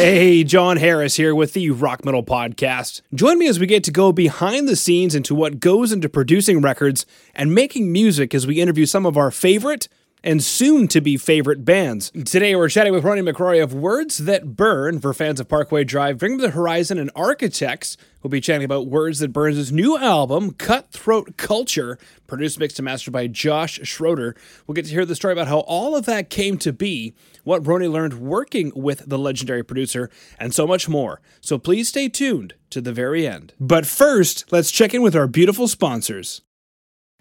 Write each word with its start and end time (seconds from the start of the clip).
Hey, 0.00 0.44
John 0.44 0.78
Harris 0.78 1.16
here 1.16 1.34
with 1.34 1.52
the 1.52 1.68
Rock 1.68 2.06
Metal 2.06 2.22
Podcast. 2.22 3.02
Join 3.14 3.38
me 3.38 3.48
as 3.48 3.60
we 3.60 3.66
get 3.66 3.84
to 3.84 3.90
go 3.90 4.12
behind 4.12 4.66
the 4.66 4.74
scenes 4.74 5.14
into 5.14 5.34
what 5.34 5.60
goes 5.60 5.92
into 5.92 6.08
producing 6.08 6.62
records 6.62 7.04
and 7.34 7.54
making 7.54 7.92
music 7.92 8.34
as 8.34 8.46
we 8.46 8.62
interview 8.62 8.86
some 8.86 9.04
of 9.04 9.18
our 9.18 9.30
favorite 9.30 9.88
and 10.22 10.42
soon 10.42 10.88
to 10.88 11.00
be 11.00 11.16
favorite 11.16 11.64
bands. 11.64 12.10
Today 12.10 12.54
we're 12.54 12.68
chatting 12.68 12.92
with 12.92 13.04
Roni 13.04 13.28
MacRuairi 13.28 13.62
of 13.62 13.72
Words 13.72 14.18
That 14.18 14.56
Burn 14.56 15.00
for 15.00 15.14
fans 15.14 15.40
of 15.40 15.48
Parkway 15.48 15.84
Drive, 15.84 16.18
Bring 16.18 16.38
to 16.38 16.42
the 16.42 16.50
Horizon, 16.50 16.98
and 16.98 17.10
Architects. 17.14 17.96
We'll 18.22 18.30
be 18.30 18.40
chatting 18.40 18.64
about 18.64 18.86
Words 18.86 19.20
That 19.20 19.32
Burn's 19.32 19.72
new 19.72 19.96
album, 19.96 20.52
Cutthroat 20.52 21.36
Culture, 21.36 21.98
produced, 22.26 22.58
mixed, 22.58 22.78
and 22.78 22.84
mastered 22.84 23.12
by 23.12 23.26
Josh 23.26 23.80
Schroeder. 23.82 24.36
We'll 24.66 24.74
get 24.74 24.84
to 24.86 24.90
hear 24.90 25.06
the 25.06 25.14
story 25.14 25.32
about 25.32 25.48
how 25.48 25.60
all 25.60 25.96
of 25.96 26.04
that 26.06 26.28
came 26.28 26.58
to 26.58 26.72
be, 26.72 27.14
what 27.44 27.66
Ronnie 27.66 27.88
learned 27.88 28.14
working 28.20 28.72
with 28.74 29.08
the 29.08 29.18
legendary 29.18 29.62
producer, 29.62 30.10
and 30.38 30.54
so 30.54 30.66
much 30.66 30.88
more. 30.88 31.20
So 31.40 31.58
please 31.58 31.88
stay 31.88 32.08
tuned 32.08 32.54
to 32.70 32.80
the 32.80 32.92
very 32.92 33.26
end. 33.26 33.54
But 33.58 33.86
first, 33.86 34.52
let's 34.52 34.70
check 34.70 34.92
in 34.92 35.02
with 35.02 35.16
our 35.16 35.26
beautiful 35.26 35.66
sponsors. 35.66 36.42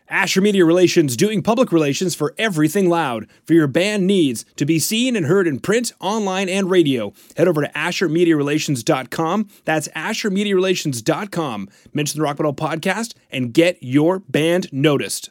Asher 0.10 0.42
Media 0.42 0.66
Relations 0.66 1.16
doing 1.16 1.42
public 1.42 1.72
relations 1.72 2.16
for 2.16 2.34
everything 2.38 2.90
loud. 2.90 3.28
For 3.46 3.54
your 3.54 3.68
band 3.68 4.08
needs 4.08 4.46
to 4.56 4.66
be 4.66 4.80
seen 4.80 5.16
and 5.16 5.26
heard 5.26 5.48
in 5.48 5.60
print, 5.60 5.94
online, 6.00 6.50
and 6.50 6.70
radio, 6.70 7.14
head 7.38 7.48
over 7.48 7.62
to 7.62 7.70
AsherMediaRelations.com. 7.70 9.48
That's 9.66 9.88
AsherMediaRelations.com. 9.90 11.70
Mention 11.94 12.20
the 12.20 12.24
Rock 12.24 12.40
Metal 12.40 12.54
Podcast 12.54 13.14
and 13.32 13.54
get 13.54 13.78
your 13.82 14.20
band 14.20 14.72
noticed. 14.74 15.30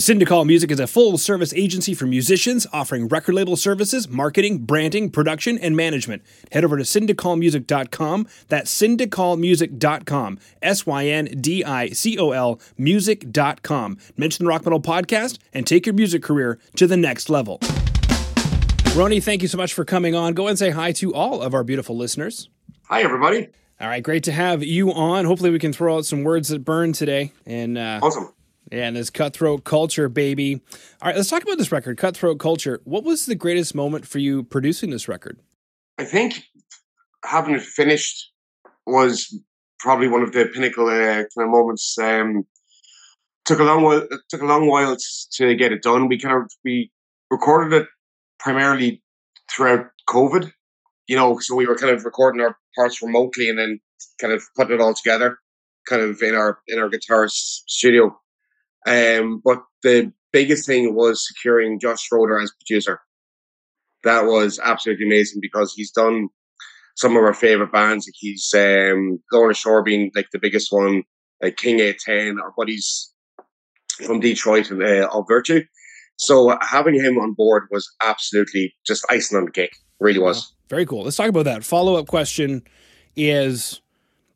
Syndicol 0.00 0.46
Music 0.46 0.70
is 0.70 0.80
a 0.80 0.86
full 0.86 1.18
service 1.18 1.52
agency 1.52 1.92
for 1.92 2.06
musicians 2.06 2.66
offering 2.72 3.08
record 3.08 3.34
label 3.34 3.56
services, 3.56 4.08
marketing, 4.08 4.60
branding, 4.60 5.10
production, 5.10 5.58
and 5.58 5.76
management. 5.76 6.22
Head 6.50 6.64
over 6.64 6.78
to 6.78 6.82
syndicolmusic.com. 6.82 8.26
That's 8.48 8.74
syndicolmusic.com. 8.74 10.38
S 10.62 10.86
Y 10.86 11.06
N 11.08 11.26
D 11.38 11.62
I 11.62 11.90
C 11.90 12.18
O 12.18 12.30
L 12.30 12.58
music.com. 12.78 13.98
Mention 14.16 14.46
the 14.46 14.48
Rock 14.48 14.64
Metal 14.64 14.80
Podcast 14.80 15.38
and 15.52 15.66
take 15.66 15.84
your 15.84 15.94
music 15.94 16.22
career 16.22 16.58
to 16.76 16.86
the 16.86 16.96
next 16.96 17.28
level. 17.28 17.58
Roni, 18.94 19.22
thank 19.22 19.42
you 19.42 19.48
so 19.48 19.58
much 19.58 19.74
for 19.74 19.84
coming 19.84 20.14
on. 20.14 20.32
Go 20.32 20.48
and 20.48 20.58
say 20.58 20.70
hi 20.70 20.92
to 20.92 21.12
all 21.14 21.42
of 21.42 21.52
our 21.52 21.64
beautiful 21.64 21.98
listeners. 21.98 22.48
Hi, 22.84 23.02
everybody. 23.02 23.48
All 23.78 23.88
right, 23.88 24.02
great 24.02 24.22
to 24.24 24.32
have 24.32 24.62
you 24.62 24.90
on. 24.90 25.26
Hopefully, 25.26 25.50
we 25.50 25.58
can 25.58 25.74
throw 25.74 25.98
out 25.98 26.06
some 26.06 26.24
words 26.24 26.48
that 26.48 26.60
burn 26.64 26.94
today. 26.94 27.32
And 27.44 27.76
uh, 27.76 28.00
awesome. 28.02 28.32
Yeah, 28.72 28.86
and 28.86 28.96
this 28.96 29.10
cutthroat 29.10 29.64
culture, 29.64 30.08
baby. 30.08 30.62
All 31.02 31.08
right, 31.08 31.16
let's 31.16 31.28
talk 31.28 31.42
about 31.42 31.58
this 31.58 31.70
record, 31.70 31.98
Cutthroat 31.98 32.38
Culture. 32.38 32.80
What 32.84 33.04
was 33.04 33.26
the 33.26 33.34
greatest 33.34 33.74
moment 33.74 34.06
for 34.06 34.18
you 34.18 34.44
producing 34.44 34.88
this 34.88 35.08
record? 35.08 35.38
I 35.98 36.04
think 36.04 36.42
having 37.22 37.54
it 37.54 37.60
finished 37.60 38.32
was 38.86 39.38
probably 39.78 40.08
one 40.08 40.22
of 40.22 40.32
the 40.32 40.46
pinnacle 40.46 40.86
uh, 40.86 41.16
kind 41.16 41.28
of 41.36 41.50
moments. 41.50 41.98
Um, 41.98 42.44
took 43.44 43.58
a 43.58 43.64
long 43.64 43.82
while. 43.82 44.08
took 44.30 44.40
a 44.40 44.46
long 44.46 44.66
while 44.66 44.96
to 45.32 45.54
get 45.54 45.72
it 45.72 45.82
done. 45.82 46.08
We 46.08 46.18
kind 46.18 46.42
of 46.42 46.50
we 46.64 46.90
recorded 47.30 47.76
it 47.76 47.88
primarily 48.38 49.02
throughout 49.50 49.88
COVID. 50.08 50.50
You 51.08 51.16
know, 51.16 51.38
so 51.40 51.54
we 51.54 51.66
were 51.66 51.76
kind 51.76 51.94
of 51.94 52.06
recording 52.06 52.40
our 52.40 52.56
parts 52.74 53.02
remotely 53.02 53.50
and 53.50 53.58
then 53.58 53.80
kind 54.18 54.32
of 54.32 54.42
putting 54.56 54.76
it 54.76 54.80
all 54.80 54.94
together, 54.94 55.36
kind 55.86 56.00
of 56.00 56.22
in 56.22 56.34
our 56.34 56.60
in 56.68 56.78
our 56.78 56.88
guitar 56.88 57.26
studio. 57.28 58.18
Um, 58.86 59.40
but 59.44 59.62
the 59.82 60.12
biggest 60.32 60.66
thing 60.66 60.94
was 60.94 61.26
securing 61.26 61.78
Josh 61.78 62.02
Schroeder 62.02 62.40
as 62.40 62.52
producer. 62.52 63.00
That 64.04 64.24
was 64.26 64.58
absolutely 64.62 65.06
amazing 65.06 65.40
because 65.40 65.72
he's 65.74 65.92
done 65.92 66.28
some 66.96 67.16
of 67.16 67.22
our 67.22 67.34
favorite 67.34 67.72
bands. 67.72 68.06
Like 68.06 68.14
he's 68.16 68.52
um, 68.54 69.20
Lorna 69.32 69.54
Shore 69.54 69.82
being 69.82 70.10
like 70.14 70.28
the 70.32 70.38
biggest 70.40 70.72
one, 70.72 71.04
like 71.40 71.56
King 71.56 71.80
810, 71.80 72.40
our 72.40 72.52
buddies 72.56 73.12
from 74.04 74.20
Detroit 74.20 74.70
and 74.70 74.82
uh, 74.82 75.08
of 75.12 75.26
Virtue. 75.28 75.62
So 76.16 76.56
having 76.60 76.94
him 76.94 77.18
on 77.18 77.34
board 77.34 77.64
was 77.70 77.88
absolutely 78.02 78.74
just 78.86 79.04
icing 79.10 79.38
on 79.38 79.44
the 79.44 79.50
cake. 79.50 79.76
Really 80.00 80.18
was. 80.18 80.52
very 80.68 80.84
cool. 80.84 81.04
Let's 81.04 81.16
talk 81.16 81.28
about 81.28 81.44
that. 81.44 81.64
Follow 81.64 81.94
up 81.94 82.08
question 82.08 82.62
is 83.14 83.81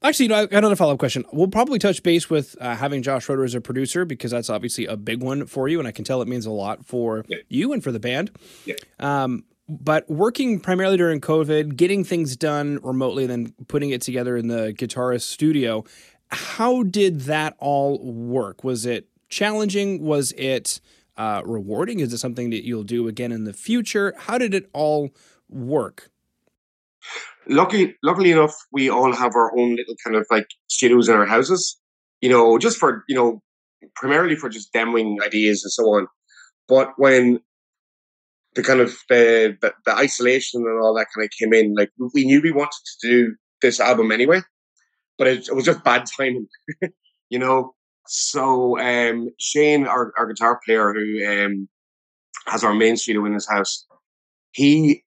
Actually, 0.07 0.27
you 0.27 0.29
know, 0.29 0.37
I 0.37 0.47
got 0.47 0.59
another 0.59 0.77
follow 0.77 0.93
up 0.93 1.01
question. 1.01 1.25
We'll 1.33 1.49
probably 1.49 1.81
touch 1.81 2.01
base 2.05 2.31
with 2.31 2.55
uh, 2.61 2.77
having 2.77 3.03
Josh 3.03 3.25
Schroeder 3.25 3.43
as 3.43 3.57
a 3.57 3.61
producer 3.61 4.05
because 4.05 4.31
that's 4.31 4.49
obviously 4.49 4.87
a 4.87 4.97
big 4.97 5.21
one 5.21 5.47
for 5.47 5.67
you, 5.67 5.81
and 5.81 5.89
I 5.89 5.91
can 5.91 6.05
tell 6.05 6.23
it 6.23 6.29
means 6.29 6.47
a 6.47 6.53
lot 6.53 6.87
for 6.87 7.25
yeah. 7.27 7.39
you 7.49 7.73
and 7.73 7.83
for 7.83 7.91
the 7.91 7.99
band. 7.99 8.31
Yeah. 8.65 8.77
Um, 9.01 9.45
but 9.69 10.09
working 10.09 10.61
primarily 10.61 10.97
during 10.97 11.21
COVID, 11.21 11.75
getting 11.75 12.05
things 12.05 12.37
done 12.37 12.79
remotely, 12.85 13.25
and 13.25 13.33
then 13.33 13.55
putting 13.67 13.91
it 13.91 14.01
together 14.01 14.37
in 14.37 14.47
the 14.47 14.73
guitarist 14.73 15.23
studio, 15.23 15.85
how 16.29 16.85
did 16.85 17.23
that 17.23 17.57
all 17.59 17.99
work? 17.99 18.63
Was 18.63 18.87
it 18.87 19.09
challenging? 19.29 20.01
Was 20.05 20.31
it 20.37 20.81
uh, 21.17 21.43
rewarding? 21.45 21.99
Is 21.99 22.13
it 22.13 22.19
something 22.19 22.51
that 22.51 22.65
you'll 22.65 22.85
do 22.85 23.09
again 23.09 23.33
in 23.33 23.43
the 23.43 23.53
future? 23.53 24.15
How 24.17 24.39
did 24.39 24.55
it 24.55 24.71
all 24.73 25.11
work? 25.49 26.13
Luckily, 27.49 27.95
luckily 28.03 28.33
enough, 28.33 28.55
we 28.73 28.89
all 28.89 29.13
have 29.13 29.35
our 29.35 29.57
own 29.59 29.77
little 29.77 29.95
kind 30.05 30.17
of 30.17 30.27
like 30.31 30.47
studios 30.69 31.09
in 31.09 31.15
our 31.15 31.27
houses. 31.27 31.79
You 32.21 32.31
know, 32.31 32.59
just 32.59 32.79
for 32.79 33.05
you 33.09 33.15
know, 33.15 33.43
primarily 33.95 34.37
for 34.37 34.49
just 34.49 34.73
demoing 34.73 35.17
ideas 35.25 35.65
and 35.65 35.73
so 35.73 35.85
on. 35.85 36.07
But 36.69 36.93
when 36.97 37.41
the 38.55 38.63
kind 38.63 38.81
of 38.81 38.97
the, 39.09 39.57
the, 39.61 39.73
the 39.85 39.95
isolation 39.95 40.63
and 40.63 40.83
all 40.83 40.95
that 40.95 41.07
kind 41.15 41.25
of 41.25 41.31
came 41.39 41.53
in, 41.53 41.75
like 41.75 41.91
we 42.15 42.25
knew 42.25 42.41
we 42.41 42.51
wanted 42.51 42.81
to 43.01 43.09
do 43.09 43.37
this 43.63 43.79
album 43.81 44.11
anyway, 44.11 44.41
but 45.19 45.27
it, 45.27 45.49
it 45.49 45.55
was 45.55 45.65
just 45.65 45.85
bad 45.85 46.05
timing, 46.17 46.49
you 47.29 47.39
know. 47.39 47.75
So 48.09 48.79
um, 48.79 49.29
Shane, 49.39 49.87
our, 49.87 50.13
our 50.17 50.27
guitar 50.27 50.61
player, 50.65 50.93
who 50.95 51.27
um, 51.27 51.69
has 52.47 52.65
our 52.65 52.75
main 52.75 52.97
studio 52.97 53.25
in 53.27 53.35
his 53.35 53.49
house, 53.49 53.87
he 54.53 55.05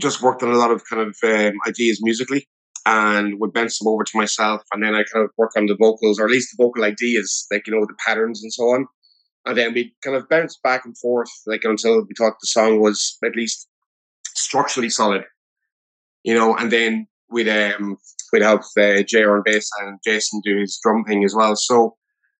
just 0.00 0.22
worked 0.22 0.42
on 0.42 0.50
a 0.50 0.56
lot 0.56 0.70
of 0.70 0.82
kind 0.88 1.02
of 1.02 1.16
um, 1.24 1.58
ideas 1.66 2.00
musically 2.02 2.48
and 2.86 3.38
would 3.40 3.52
bounce 3.52 3.78
them 3.78 3.88
over 3.88 4.04
to 4.04 4.16
myself. 4.16 4.62
And 4.72 4.82
then 4.82 4.94
I 4.94 5.02
kind 5.12 5.24
of 5.24 5.30
work 5.36 5.52
on 5.56 5.66
the 5.66 5.76
vocals, 5.76 6.18
or 6.18 6.24
at 6.24 6.30
least 6.30 6.56
the 6.56 6.64
vocal 6.64 6.84
ideas, 6.84 7.46
like, 7.50 7.66
you 7.66 7.74
know, 7.74 7.84
the 7.84 7.94
patterns 8.06 8.42
and 8.42 8.52
so 8.52 8.64
on. 8.64 8.86
And 9.44 9.56
then 9.56 9.74
we 9.74 9.94
kind 10.02 10.16
of 10.16 10.28
bounced 10.28 10.62
back 10.62 10.84
and 10.84 10.96
forth, 10.98 11.30
like, 11.46 11.64
until 11.64 12.00
we 12.00 12.14
thought 12.16 12.36
the 12.40 12.46
song 12.46 12.80
was 12.80 13.18
at 13.24 13.36
least 13.36 13.68
structurally 14.34 14.90
solid, 14.90 15.24
you 16.22 16.34
know, 16.34 16.56
and 16.56 16.70
then 16.70 17.06
we'd, 17.30 17.48
um, 17.48 17.96
we'd 18.32 18.42
have 18.42 18.64
uh, 18.78 19.02
Jay 19.02 19.24
on 19.24 19.42
bass 19.44 19.68
and 19.80 19.98
Jason 20.04 20.40
do 20.44 20.58
his 20.58 20.78
drum 20.82 21.04
thing 21.04 21.24
as 21.24 21.34
well. 21.34 21.56
So, 21.56 21.96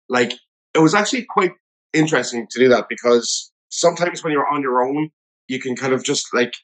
like, 0.09 0.33
it 0.75 0.79
was 0.79 0.95
actually 0.95 1.27
quite 1.29 1.53
interesting 1.93 2.47
to 2.51 2.59
do 2.59 2.69
that 2.69 2.87
because 2.89 3.51
sometimes 3.71 4.23
when 4.23 4.33
you're 4.33 4.49
on 4.49 4.63
your 4.63 4.83
own, 4.87 5.11
you 5.47 5.61
can 5.61 5.77
kind 5.77 5.93
of 5.93 6.05
just 6.05 6.27
like 6.33 6.55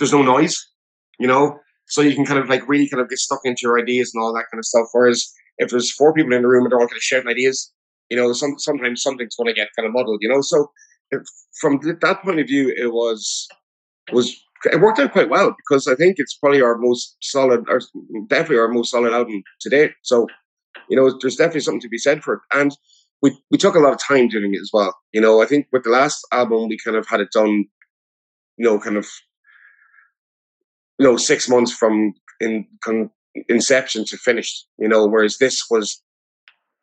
there's 0.00 0.12
no 0.12 0.22
noise, 0.22 0.58
you 1.20 1.28
know, 1.28 1.60
so 1.86 2.00
you 2.00 2.14
can 2.14 2.26
kind 2.26 2.40
of 2.40 2.48
like 2.48 2.68
really 2.68 2.88
kind 2.88 3.00
of 3.00 3.08
get 3.08 3.18
stuck 3.18 3.40
into 3.44 3.60
your 3.62 3.78
ideas 3.78 4.10
and 4.12 4.22
all 4.22 4.32
that 4.34 4.46
kind 4.50 4.58
of 4.58 4.64
stuff. 4.64 4.88
Whereas 4.92 5.30
if 5.58 5.70
there's 5.70 5.92
four 5.92 6.12
people 6.12 6.32
in 6.32 6.42
the 6.42 6.48
room 6.48 6.64
and 6.64 6.72
they're 6.72 6.80
all 6.80 6.88
kind 6.88 6.96
of 6.96 7.02
sharing 7.02 7.28
ideas, 7.28 7.72
you 8.08 8.16
know, 8.16 8.32
some, 8.32 8.58
sometimes 8.58 9.02
something's 9.02 9.36
going 9.36 9.46
to 9.46 9.54
get 9.54 9.68
kind 9.76 9.86
of 9.86 9.92
muddled, 9.92 10.18
you 10.20 10.28
know. 10.28 10.40
So 10.40 10.70
if, 11.10 11.22
from 11.60 11.80
that 11.82 12.22
point 12.22 12.40
of 12.40 12.46
view, 12.46 12.74
it 12.76 12.92
was 12.92 13.46
was 14.12 14.36
it 14.64 14.80
worked 14.80 14.98
out 14.98 15.12
quite 15.12 15.30
well 15.30 15.54
because 15.56 15.86
I 15.86 15.94
think 15.94 16.16
it's 16.18 16.36
probably 16.36 16.62
our 16.62 16.76
most 16.76 17.16
solid, 17.22 17.64
or 17.68 17.80
definitely 18.28 18.58
our 18.58 18.68
most 18.68 18.90
solid 18.90 19.12
album 19.12 19.42
to 19.60 19.70
date. 19.70 19.92
So 20.02 20.26
you 20.88 20.96
know, 20.96 21.16
there's 21.20 21.36
definitely 21.36 21.60
something 21.60 21.80
to 21.80 21.88
be 21.88 21.98
said 21.98 22.22
for 22.22 22.34
it, 22.34 22.40
and 22.52 22.76
we 23.22 23.38
we 23.50 23.58
took 23.58 23.74
a 23.74 23.80
lot 23.80 23.92
of 23.92 23.98
time 23.98 24.28
doing 24.28 24.54
it 24.54 24.60
as 24.60 24.70
well. 24.72 24.96
You 25.12 25.20
know, 25.20 25.42
I 25.42 25.46
think 25.46 25.66
with 25.72 25.84
the 25.84 25.90
last 25.90 26.26
album 26.32 26.68
we 26.68 26.78
kind 26.84 26.96
of 26.96 27.06
had 27.06 27.20
it 27.20 27.30
done, 27.32 27.66
you 28.56 28.64
know, 28.64 28.78
kind 28.78 28.96
of 28.96 29.06
you 31.00 31.06
know 31.06 31.16
six 31.16 31.48
months 31.48 31.72
from 31.72 32.12
in 32.40 32.66
con, 32.84 33.10
inception 33.48 34.04
to 34.04 34.16
finished. 34.18 34.66
You 34.78 34.86
know, 34.86 35.06
whereas 35.06 35.38
this 35.38 35.64
was 35.70 36.00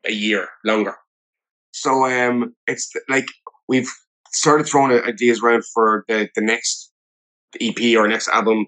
a 0.06 0.12
year 0.12 0.50
longer. 0.66 0.96
So 1.72 2.06
um, 2.06 2.56
it's 2.66 2.92
like 3.08 3.28
we've 3.68 3.90
started 4.32 4.66
throwing 4.66 4.92
ideas 5.04 5.42
around 5.42 5.64
for 5.74 6.04
the 6.08 6.28
the 6.36 6.42
next 6.42 6.92
EP 7.62 7.96
or 7.96 8.08
next 8.08 8.28
album, 8.30 8.66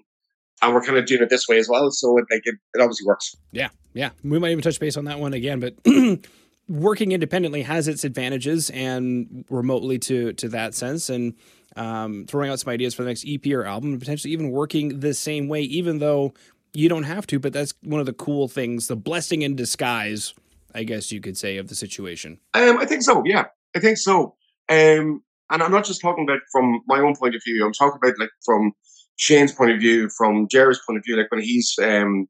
and 0.62 0.72
we're 0.72 0.82
kind 0.82 0.96
of 0.96 1.06
doing 1.06 1.22
it 1.22 1.30
this 1.30 1.48
way 1.48 1.58
as 1.58 1.68
well. 1.68 1.90
So 1.90 2.16
it 2.18 2.26
like 2.30 2.42
it, 2.44 2.54
it 2.74 2.80
obviously 2.80 3.06
works. 3.06 3.34
Yeah, 3.50 3.70
yeah. 3.92 4.10
We 4.22 4.38
might 4.38 4.52
even 4.52 4.62
touch 4.62 4.78
base 4.78 4.96
on 4.96 5.04
that 5.04 5.18
one 5.18 5.34
again, 5.34 5.60
but. 5.60 5.74
working 6.68 7.10
independently 7.10 7.62
has 7.62 7.88
its 7.88 8.04
advantages 8.04 8.70
and 8.70 9.44
remotely 9.50 9.98
to 9.98 10.32
to 10.34 10.48
that 10.48 10.72
sense 10.72 11.10
and 11.10 11.34
um, 11.76 12.26
throwing 12.26 12.50
out 12.50 12.60
some 12.60 12.72
ideas 12.72 12.94
for 12.94 13.02
the 13.02 13.08
next 13.08 13.24
EP 13.26 13.46
or 13.52 13.64
album, 13.64 13.90
and 13.90 14.00
potentially 14.00 14.32
even 14.32 14.50
working 14.50 15.00
the 15.00 15.14
same 15.14 15.48
way, 15.48 15.62
even 15.62 15.98
though 15.98 16.32
you 16.72 16.88
don't 16.88 17.04
have 17.04 17.26
to. 17.28 17.38
But 17.38 17.52
that's 17.52 17.74
one 17.82 18.00
of 18.00 18.06
the 18.06 18.12
cool 18.12 18.48
things, 18.48 18.88
the 18.88 18.96
blessing 18.96 19.42
in 19.42 19.56
disguise, 19.56 20.34
I 20.74 20.84
guess 20.84 21.12
you 21.12 21.20
could 21.20 21.36
say, 21.36 21.56
of 21.56 21.68
the 21.68 21.74
situation. 21.74 22.38
Um, 22.54 22.78
I 22.78 22.86
think 22.86 23.02
so. 23.02 23.22
Yeah, 23.24 23.44
I 23.74 23.80
think 23.80 23.98
so. 23.98 24.34
Um, 24.68 25.22
and 25.50 25.62
I'm 25.62 25.72
not 25.72 25.84
just 25.84 26.00
talking 26.00 26.24
about 26.24 26.40
from 26.52 26.80
my 26.86 27.00
own 27.00 27.16
point 27.16 27.34
of 27.34 27.42
view. 27.44 27.64
I'm 27.64 27.72
talking 27.72 27.98
about 28.02 28.18
like 28.18 28.30
from 28.44 28.72
Shane's 29.16 29.52
point 29.52 29.72
of 29.72 29.80
view, 29.80 30.08
from 30.16 30.46
Jerry's 30.48 30.80
point 30.86 30.98
of 30.98 31.04
view, 31.04 31.16
like 31.16 31.30
when 31.30 31.42
he's 31.42 31.74
um, 31.82 32.28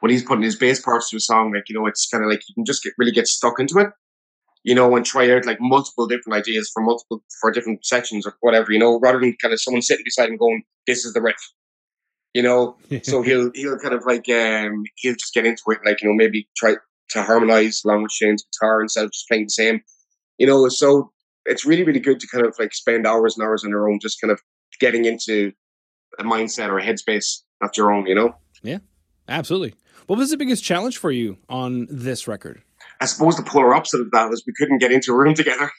when 0.00 0.10
he's 0.10 0.22
putting 0.22 0.44
his 0.44 0.56
bass 0.56 0.80
parts 0.80 1.10
to 1.10 1.16
a 1.16 1.20
song, 1.20 1.52
like 1.52 1.64
you 1.68 1.74
know, 1.74 1.86
it's 1.86 2.08
kind 2.08 2.24
of 2.24 2.30
like 2.30 2.40
you 2.48 2.54
can 2.54 2.64
just 2.64 2.82
get 2.82 2.92
really 2.96 3.12
get 3.12 3.26
stuck 3.26 3.58
into 3.58 3.78
it, 3.78 3.88
you 4.64 4.74
know, 4.74 4.94
and 4.96 5.04
try 5.04 5.30
out 5.30 5.46
like 5.46 5.60
multiple 5.60 6.06
different 6.06 6.38
ideas 6.38 6.70
for 6.72 6.82
multiple 6.82 7.22
for 7.40 7.50
different 7.50 7.84
sections 7.84 8.26
or 8.26 8.36
whatever, 8.40 8.72
you 8.72 8.78
know, 8.78 8.98
rather 9.00 9.20
than 9.20 9.36
kind 9.40 9.54
of 9.54 9.60
someone 9.60 9.82
sitting 9.82 10.04
beside 10.04 10.28
him 10.28 10.36
going, 10.36 10.62
"This 10.86 11.04
is 11.04 11.12
the 11.12 11.22
riff," 11.22 11.36
you 12.34 12.42
know. 12.42 12.76
so 13.02 13.22
he'll 13.28 13.50
he'll 13.54 13.78
kind 13.78 13.94
of 13.94 14.04
like 14.06 14.28
um 14.28 14.84
he'll 14.96 15.14
just 15.14 15.34
get 15.34 15.46
into 15.46 15.62
it, 15.68 15.78
like 15.84 16.02
you 16.02 16.08
know, 16.08 16.14
maybe 16.14 16.48
try 16.56 16.74
to 17.10 17.22
harmonize 17.22 17.82
along 17.84 18.02
with 18.02 18.12
Shane's 18.12 18.44
guitar 18.44 18.82
instead 18.82 19.04
of 19.04 19.12
just 19.12 19.28
playing 19.28 19.44
the 19.44 19.50
same, 19.50 19.80
you 20.38 20.46
know. 20.46 20.68
So 20.68 21.12
it's 21.44 21.64
really 21.64 21.84
really 21.84 22.00
good 22.00 22.20
to 22.20 22.26
kind 22.26 22.46
of 22.46 22.54
like 22.58 22.74
spend 22.74 23.06
hours 23.06 23.36
and 23.36 23.46
hours 23.46 23.64
on 23.64 23.70
your 23.70 23.88
own, 23.88 23.98
just 24.00 24.20
kind 24.20 24.30
of 24.30 24.40
getting 24.80 25.04
into 25.04 25.52
a 26.18 26.24
mindset 26.24 26.68
or 26.68 26.78
a 26.78 26.84
headspace 26.84 27.42
of 27.60 27.70
your 27.76 27.92
own, 27.92 28.06
you 28.06 28.14
know. 28.14 28.34
Yeah, 28.62 28.78
absolutely. 29.28 29.74
What 30.06 30.18
was 30.18 30.30
the 30.30 30.36
biggest 30.36 30.64
challenge 30.64 30.96
for 30.96 31.10
you 31.10 31.38
on 31.48 31.86
this 31.90 32.26
record? 32.26 32.62
I 33.00 33.06
suppose 33.06 33.36
the 33.36 33.42
polar 33.42 33.74
opposite 33.74 34.00
of 34.00 34.10
that 34.12 34.32
is 34.32 34.44
we 34.46 34.52
couldn't 34.56 34.78
get 34.78 34.92
into 34.92 35.12
a 35.12 35.16
room 35.16 35.34
together. 35.34 35.70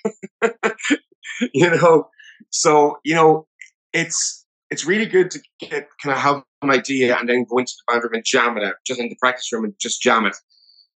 you 1.53 1.69
know, 1.69 2.07
so 2.49 2.97
you 3.03 3.15
know, 3.15 3.47
it's 3.93 4.45
it's 4.69 4.85
really 4.85 5.05
good 5.05 5.31
to 5.31 5.39
get 5.59 5.89
kind 6.01 6.15
of 6.15 6.21
have 6.21 6.43
an 6.61 6.69
idea 6.69 7.17
and 7.17 7.27
then 7.27 7.45
go 7.49 7.57
into 7.57 7.73
the 7.73 7.91
band 7.91 8.03
room 8.03 8.13
and 8.13 8.25
jam 8.25 8.57
it 8.57 8.63
out, 8.63 8.75
just 8.85 8.99
in 8.99 9.09
the 9.09 9.17
practice 9.19 9.51
room 9.51 9.65
and 9.65 9.73
just 9.79 10.01
jam 10.01 10.25
it. 10.25 10.35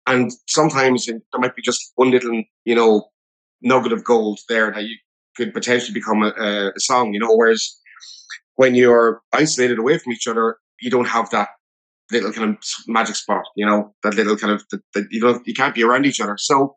And 0.07 0.31
sometimes 0.47 1.06
there 1.06 1.19
might 1.35 1.56
be 1.56 1.62
just 1.62 1.91
one 1.95 2.12
little, 2.12 2.44
you 2.65 2.75
know, 2.75 3.09
nugget 3.62 3.94
of 3.94 4.03
gold 4.03 4.39
there 4.50 4.71
that 4.71 4.83
you 4.83 4.95
could 5.38 5.53
potentially 5.53 5.94
become 5.94 6.24
a, 6.24 6.71
a 6.75 6.79
song. 6.79 7.13
You 7.13 7.19
know, 7.19 7.35
whereas 7.35 7.77
when 8.56 8.75
you're 8.75 9.21
isolated 9.33 9.79
away 9.79 9.97
from 9.97 10.13
each 10.13 10.27
other, 10.27 10.57
you 10.81 10.89
don't 10.89 11.07
have 11.07 11.29
that 11.29 11.50
little 12.11 12.31
kind 12.31 12.49
of 12.49 12.57
magic 12.87 13.15
spot, 13.15 13.43
you 13.55 13.65
know, 13.65 13.93
that 14.03 14.15
little 14.15 14.37
kind 14.37 14.53
of, 14.53 14.63
that, 14.71 14.81
that 14.93 15.07
you 15.11 15.21
know, 15.21 15.39
you 15.45 15.53
can't 15.53 15.75
be 15.75 15.83
around 15.83 16.05
each 16.05 16.19
other. 16.19 16.35
So 16.37 16.75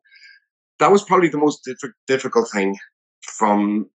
that 0.78 0.90
was 0.90 1.02
probably 1.02 1.28
the 1.28 1.38
most 1.38 1.60
diff- 1.64 1.92
difficult 2.06 2.50
thing 2.52 2.76
from, 3.22 3.90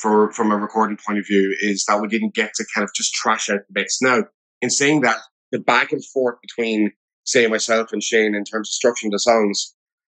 for, 0.00 0.32
from 0.32 0.52
a 0.52 0.56
recording 0.56 0.98
point 1.04 1.18
of 1.18 1.26
view 1.26 1.56
is 1.60 1.84
that 1.86 2.00
we 2.00 2.08
didn't 2.08 2.34
get 2.34 2.52
to 2.54 2.66
kind 2.74 2.84
of 2.84 2.90
just 2.94 3.12
trash 3.12 3.50
out 3.50 3.60
the 3.66 3.72
bits. 3.72 4.00
Now, 4.00 4.24
in 4.60 4.70
saying 4.70 5.00
that, 5.02 5.18
the 5.52 5.58
back 5.58 5.90
and 5.92 6.04
forth 6.04 6.36
between, 6.40 6.92
say, 7.24 7.46
myself 7.46 7.92
and 7.92 8.02
Shane 8.02 8.34
in 8.34 8.44
terms 8.44 8.70
of 8.70 8.90
structuring 8.90 9.10
the 9.10 9.18
songs, 9.18 9.74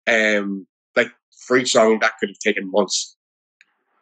um, 0.07 0.67
like 0.95 1.11
for 1.47 1.57
each 1.57 1.71
song, 1.71 1.99
that 2.01 2.13
could 2.19 2.29
have 2.29 2.37
taken 2.39 2.69
months. 2.69 3.17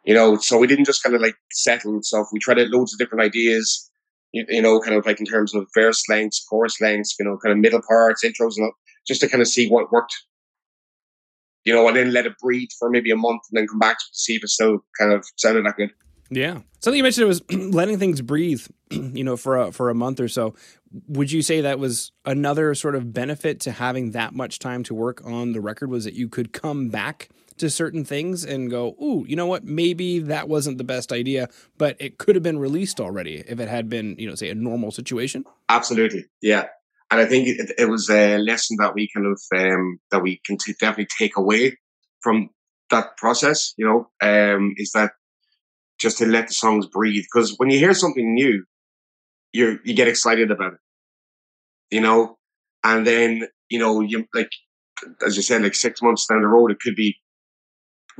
You 0.04 0.14
know, 0.14 0.36
so 0.36 0.58
we 0.58 0.66
didn't 0.66 0.84
just 0.84 1.02
kind 1.02 1.14
of 1.14 1.22
like 1.22 1.36
settle 1.52 2.02
stuff. 2.02 2.26
We 2.32 2.40
tried 2.40 2.58
out 2.58 2.68
loads 2.68 2.92
of 2.92 2.98
different 2.98 3.22
ideas 3.22 3.88
you, 4.32 4.44
you, 4.48 4.62
know, 4.62 4.80
kind 4.80 4.96
of 4.96 5.06
like 5.06 5.20
in 5.20 5.26
terms 5.26 5.54
of 5.54 5.66
verse 5.74 6.08
lengths, 6.08 6.44
chorus 6.44 6.80
lengths, 6.80 7.16
you 7.18 7.24
know, 7.24 7.38
kind 7.38 7.52
of 7.52 7.58
middle 7.58 7.82
parts, 7.86 8.24
intros, 8.24 8.56
and 8.56 8.64
all, 8.64 8.72
just 9.06 9.20
to 9.20 9.28
kind 9.28 9.40
of 9.42 9.48
see 9.48 9.68
what 9.68 9.92
worked. 9.92 10.14
You 11.64 11.72
know, 11.72 11.86
and 11.86 11.96
then 11.96 12.12
let 12.12 12.26
it 12.26 12.32
breathe 12.42 12.70
for 12.78 12.90
maybe 12.90 13.10
a 13.12 13.16
month, 13.16 13.42
and 13.50 13.58
then 13.58 13.68
come 13.68 13.78
back 13.78 13.98
to 13.98 14.04
see 14.12 14.34
if 14.34 14.42
it 14.42 14.48
still 14.48 14.80
kind 14.98 15.12
of 15.12 15.24
sounded 15.36 15.64
that 15.64 15.76
good. 15.76 15.92
Yeah, 16.28 16.60
something 16.80 16.96
you 16.96 17.02
mentioned 17.02 17.28
was 17.28 17.42
letting 17.50 17.98
things 17.98 18.20
breathe. 18.20 18.66
You 18.92 19.24
know, 19.24 19.38
for 19.38 19.56
a 19.56 19.72
for 19.72 19.88
a 19.88 19.94
month 19.94 20.20
or 20.20 20.28
so. 20.28 20.54
Would 21.08 21.32
you 21.32 21.40
say 21.40 21.62
that 21.62 21.78
was 21.78 22.12
another 22.26 22.74
sort 22.74 22.94
of 22.94 23.14
benefit 23.14 23.58
to 23.60 23.72
having 23.72 24.10
that 24.10 24.34
much 24.34 24.58
time 24.58 24.82
to 24.84 24.94
work 24.94 25.24
on 25.24 25.52
the 25.52 25.62
record? 25.62 25.88
Was 25.88 26.04
that 26.04 26.12
you 26.12 26.28
could 26.28 26.52
come 26.52 26.90
back 26.90 27.30
to 27.58 27.70
certain 27.70 28.04
things 28.04 28.44
and 28.44 28.70
go, 28.70 28.96
ooh, 29.02 29.24
you 29.28 29.36
know 29.36 29.46
what? 29.46 29.64
Maybe 29.64 30.18
that 30.20 30.48
wasn't 30.48 30.78
the 30.78 30.84
best 30.84 31.12
idea, 31.12 31.48
but 31.78 31.96
it 31.98 32.18
could 32.18 32.36
have 32.36 32.42
been 32.42 32.58
released 32.58 33.00
already 33.00 33.44
if 33.46 33.60
it 33.60 33.68
had 33.68 33.88
been, 33.88 34.16
you 34.18 34.28
know, 34.28 34.34
say 34.34 34.50
a 34.50 34.54
normal 34.54 34.90
situation. 34.90 35.44
Absolutely, 35.68 36.26
yeah. 36.40 36.66
And 37.10 37.20
I 37.20 37.26
think 37.26 37.48
it, 37.48 37.72
it 37.78 37.88
was 37.90 38.08
a 38.08 38.38
lesson 38.38 38.76
that 38.80 38.94
we 38.94 39.08
kind 39.14 39.26
of 39.26 39.40
um, 39.54 39.98
that 40.10 40.22
we 40.22 40.40
can 40.46 40.56
t- 40.56 40.74
definitely 40.80 41.08
take 41.18 41.36
away 41.36 41.78
from 42.22 42.48
that 42.90 43.16
process. 43.16 43.74
You 43.76 43.86
know, 43.86 44.10
um, 44.26 44.74
is 44.76 44.92
that 44.92 45.12
just 46.00 46.18
to 46.18 46.26
let 46.26 46.48
the 46.48 46.54
songs 46.54 46.86
breathe 46.86 47.24
because 47.32 47.54
when 47.58 47.70
you 47.70 47.78
hear 47.78 47.94
something 47.94 48.34
new, 48.34 48.64
you 49.52 49.78
you 49.84 49.94
get 49.94 50.08
excited 50.08 50.50
about 50.50 50.74
it. 50.74 50.78
You 51.90 52.00
know, 52.00 52.38
and 52.82 53.06
then 53.06 53.46
you 53.68 53.78
know 53.78 54.00
you 54.00 54.26
like 54.32 54.50
as 55.24 55.36
you 55.36 55.42
said, 55.42 55.62
like 55.62 55.74
six 55.74 56.02
months 56.02 56.26
down 56.26 56.42
the 56.42 56.48
road, 56.48 56.70
it 56.70 56.80
could 56.80 56.96
be 56.96 57.16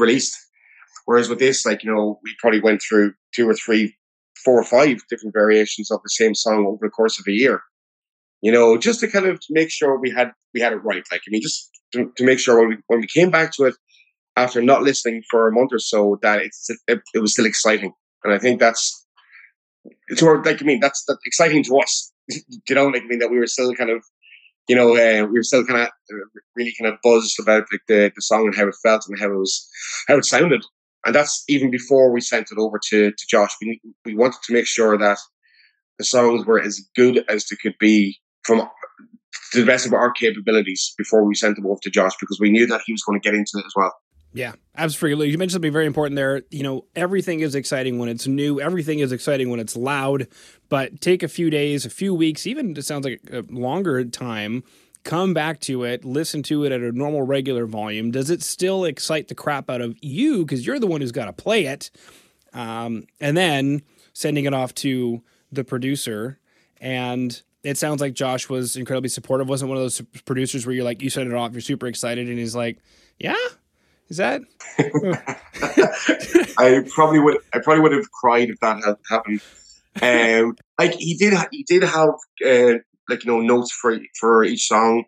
released. 0.03 0.37
Whereas 1.07 1.29
with 1.29 1.39
this, 1.39 1.67
like, 1.67 1.83
you 1.83 1.93
know, 1.93 2.21
we 2.23 2.35
probably 2.41 2.61
went 2.61 2.81
through 2.83 3.15
two 3.35 3.49
or 3.49 3.55
three, 3.55 3.97
four 4.45 4.61
or 4.61 4.65
five 4.65 5.01
different 5.09 5.35
variations 5.35 5.91
of 5.91 6.01
the 6.03 6.11
same 6.11 6.35
song 6.35 6.67
over 6.67 6.79
the 6.87 6.91
course 6.91 7.19
of 7.19 7.25
a 7.29 7.33
year. 7.33 7.63
You 8.41 8.53
know, 8.53 8.77
just 8.77 9.01
to 9.01 9.09
kind 9.09 9.27
of 9.27 9.41
make 9.51 9.71
sure 9.71 9.99
we 9.99 10.11
had 10.11 10.33
we 10.53 10.61
had 10.61 10.73
it 10.73 10.85
right. 10.85 11.05
Like, 11.11 11.21
I 11.27 11.31
mean, 11.31 11.43
just 11.43 11.71
to, 11.93 12.13
to 12.17 12.25
make 12.25 12.39
sure 12.39 12.59
when 12.61 12.71
we 12.71 12.77
when 12.89 13.01
we 13.01 13.07
came 13.07 13.31
back 13.31 13.53
to 13.55 13.65
it 13.65 13.75
after 14.37 14.61
not 14.63 14.83
listening 14.83 15.23
for 15.31 15.49
a 15.49 15.53
month 15.53 15.71
or 15.73 15.79
so, 15.79 16.19
that 16.23 16.41
it's 16.41 16.69
it, 16.89 17.01
it 17.15 17.21
was 17.21 17.33
still 17.33 17.47
exciting. 17.47 17.93
And 18.25 18.33
I 18.33 18.39
think 18.39 18.59
that's 18.59 19.07
it's 20.09 20.23
like 20.23 20.63
I 20.63 20.65
mean 20.65 20.81
that's 20.81 21.05
that's 21.07 21.21
exciting 21.25 21.63
to 21.65 21.79
us. 21.79 22.13
you 22.29 22.75
know, 22.75 22.87
like 22.87 23.03
I 23.03 23.07
mean 23.07 23.21
that 23.21 23.31
we 23.31 23.39
were 23.39 23.47
still 23.47 23.73
kind 23.75 23.91
of 23.91 24.03
you 24.69 24.77
know, 24.77 24.91
uh, 24.93 25.27
we 25.27 25.39
were 25.39 25.43
still 25.43 25.65
kind 25.65 25.81
of 25.81 25.87
uh, 25.87 26.41
really 26.57 26.75
kind 26.81 26.93
of 26.93 26.99
buzzed 27.03 27.39
about 27.41 27.65
like 27.73 27.83
the, 27.89 28.13
the 28.15 28.23
song 28.23 28.47
and 28.47 28.55
how 28.55 28.69
it 28.69 28.75
felt 28.83 29.05
and 29.09 29.19
how 29.19 29.31
it 29.31 29.37
was, 29.37 29.69
how 30.09 30.17
it 30.17 30.25
sounded. 30.25 30.65
And 31.05 31.15
that's 31.15 31.43
even 31.49 31.71
before 31.71 32.13
we 32.13 32.21
sent 32.21 32.53
it 32.53 32.59
over 32.59 32.79
to, 32.91 33.11
to 33.11 33.27
Josh. 33.29 33.51
We, 33.61 33.81
we 34.05 34.15
wanted 34.15 34.41
to 34.45 34.53
make 34.53 34.67
sure 34.67 34.97
that 34.97 35.19
the 35.99 36.05
songs 36.05 36.47
were 36.47 36.61
as 36.61 36.81
good 36.95 37.25
as 37.29 37.47
they 37.47 37.57
could 37.57 37.75
be 37.79 38.19
from 38.45 38.69
to 39.53 39.61
the 39.61 39.67
best 39.67 39.87
of 39.87 39.93
our 39.93 40.11
capabilities 40.13 40.95
before 40.97 41.25
we 41.25 41.35
sent 41.35 41.57
them 41.57 41.67
off 41.67 41.81
to 41.83 41.91
Josh 41.91 42.13
because 42.21 42.39
we 42.41 42.51
knew 42.51 42.67
that 42.67 42.83
he 42.87 42.93
was 42.93 43.03
going 43.03 43.21
to 43.21 43.25
get 43.25 43.35
into 43.35 43.53
it 43.57 43.67
as 43.67 43.73
well. 43.77 43.93
Yeah, 44.35 44.53
absolutely. 44.77 45.29
You 45.31 45.39
mentioned 45.39 45.53
something 45.53 45.73
very 45.73 45.87
important 45.87 46.17
there. 46.17 46.43
You 46.51 46.63
know, 46.63 46.87
everything 46.97 47.41
is 47.41 47.55
exciting 47.55 47.99
when 47.99 48.09
it's 48.09 48.27
new. 48.27 48.61
Everything 48.61 49.01
is 49.01 49.13
exciting 49.13 49.51
when 49.51 49.61
it's 49.61 49.77
loud. 49.77 50.27
But 50.69 51.01
take 51.01 51.23
a 51.23 51.29
few 51.29 51.51
days, 51.51 51.85
a 51.85 51.91
few 51.91 52.15
weeks, 52.15 52.47
even 52.47 52.77
it 52.77 52.85
sounds 52.85 53.05
like 53.05 53.21
a 53.31 53.45
longer 53.51 54.05
time. 54.05 54.65
Come 55.05 55.35
back 55.35 55.59
to 55.61 55.83
it, 55.83 56.05
listen 56.05 56.45
to 56.45 56.65
it 56.65 56.71
at 56.71 56.81
a 56.81 56.93
normal, 56.93 57.23
regular 57.23 57.67
volume. 57.67 58.13
Does 58.13 58.31
it 58.31 58.41
still 58.41 58.85
excite 58.85 59.27
the 59.29 59.35
crap 59.35 59.69
out 59.69 59.81
of 59.81 59.97
you 60.01 60.45
because 60.45 60.65
you're 60.65 60.79
the 60.79 60.87
one 60.87 61.01
who's 61.01 61.13
got 61.13 61.25
to 61.25 61.33
play 61.33 61.67
it? 61.67 61.91
Um, 62.55 63.07
and 63.21 63.37
then 63.37 63.83
sending 64.13 64.45
it 64.45 64.55
off 64.55 64.75
to 64.77 65.23
the 65.51 65.65
producer, 65.65 66.39
and 66.81 67.43
it 67.63 67.79
sounds 67.79 68.01
like 68.01 68.15
Josh 68.15 68.49
was 68.49 68.77
incredibly 68.77 69.09
supportive. 69.09 69.49
wasn't 69.49 69.71
one 69.71 69.79
of 69.79 69.83
those 69.83 70.01
producers 70.25 70.67
where 70.67 70.75
you're 70.75 70.85
like, 70.85 71.03
you 71.03 71.11
send 71.11 71.31
it 71.31 71.35
off, 71.35 71.53
you're 71.53 71.61
super 71.61 71.87
excited, 71.87 72.29
and 72.29 72.39
he's 72.39 72.55
like, 72.55 72.79
yeah, 73.19 73.35
is 74.13 74.19
that? 74.19 74.43
I 76.59 76.85
probably 76.95 77.19
would. 77.19 77.39
I 77.55 77.61
probably 77.61 77.81
would 77.81 77.93
have 77.93 78.11
cried 78.11 78.51
if 78.51 78.61
that 78.61 78.85
had 78.85 78.97
happened. 79.11 79.41
Um, 80.03 80.57
like 80.79 80.95
he 80.95 81.17
did. 81.17 81.33
He 81.51 81.65
did 81.65 81.83
have 81.83 82.11
uh, 82.47 82.75
like 83.09 83.25
you 83.25 83.31
know 83.31 83.41
notes 83.41 83.73
for 83.73 83.99
for 84.21 84.45
each 84.45 84.69
song. 84.69 85.05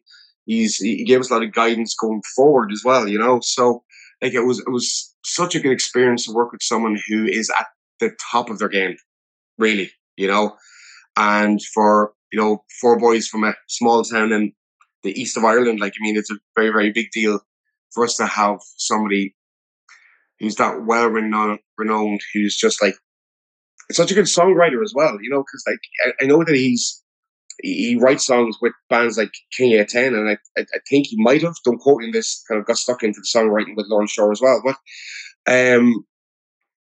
He's 0.46 0.76
he 0.76 1.04
gave 1.04 1.20
us 1.20 1.30
a 1.30 1.34
lot 1.34 1.42
of 1.42 1.52
guidance 1.52 1.94
going 1.94 2.22
forward 2.34 2.72
as 2.72 2.82
well. 2.82 3.06
You 3.06 3.18
know, 3.18 3.40
so 3.42 3.84
like 4.22 4.32
it 4.32 4.46
was 4.46 4.60
it 4.60 4.70
was 4.70 5.14
such 5.22 5.54
a 5.54 5.60
good 5.60 5.72
experience 5.72 6.24
to 6.24 6.32
work 6.32 6.52
with 6.52 6.62
someone 6.62 6.98
who 7.06 7.26
is 7.26 7.50
at 7.50 7.66
the 8.00 8.16
top 8.32 8.48
of 8.48 8.58
their 8.58 8.68
game, 8.68 8.96
really. 9.58 9.90
You 10.16 10.28
know, 10.28 10.56
and 11.18 11.60
for 11.74 12.14
you 12.32 12.40
know 12.40 12.64
four 12.80 12.98
boys 12.98 13.28
from 13.28 13.44
a 13.44 13.54
small 13.68 14.02
town 14.02 14.32
in 14.32 14.52
the 15.02 15.12
east 15.20 15.36
of 15.36 15.44
Ireland, 15.44 15.80
like 15.80 15.92
I 15.92 16.00
mean, 16.02 16.16
it's 16.16 16.30
a 16.30 16.38
very 16.56 16.70
very 16.70 16.90
big 16.90 17.10
deal 17.12 17.40
for 17.94 18.04
us 18.04 18.16
to 18.16 18.26
have 18.26 18.58
somebody 18.76 19.34
who's 20.40 20.56
that 20.56 20.84
well 20.84 21.08
renowned, 21.08 22.20
who's 22.32 22.56
just 22.56 22.82
like 22.82 22.94
such 23.92 24.10
a 24.10 24.14
good 24.14 24.24
songwriter 24.24 24.82
as 24.82 24.92
well, 24.94 25.18
you 25.20 25.30
know, 25.30 25.40
because 25.40 25.64
like 25.66 25.78
I, 26.04 26.24
I, 26.24 26.26
know 26.26 26.42
that 26.42 26.54
he's 26.54 27.02
he, 27.62 27.96
writes 27.96 28.26
songs 28.26 28.56
with 28.60 28.72
bands 28.90 29.16
like 29.16 29.32
King 29.56 29.72
810, 29.72 30.14
and 30.14 30.28
I, 30.28 30.38
I, 30.58 30.62
I 30.62 30.78
think 30.88 31.06
he 31.06 31.22
might 31.22 31.42
have, 31.42 31.54
don't 31.64 31.78
quote 31.78 32.00
me 32.00 32.10
this, 32.10 32.42
kind 32.48 32.60
of 32.60 32.66
got 32.66 32.78
stuck 32.78 33.02
into 33.02 33.20
the 33.20 33.38
songwriting 33.38 33.76
with 33.76 34.10
Shore 34.10 34.32
as 34.32 34.40
well. 34.40 34.62
But 34.64 34.76
um, 35.46 36.04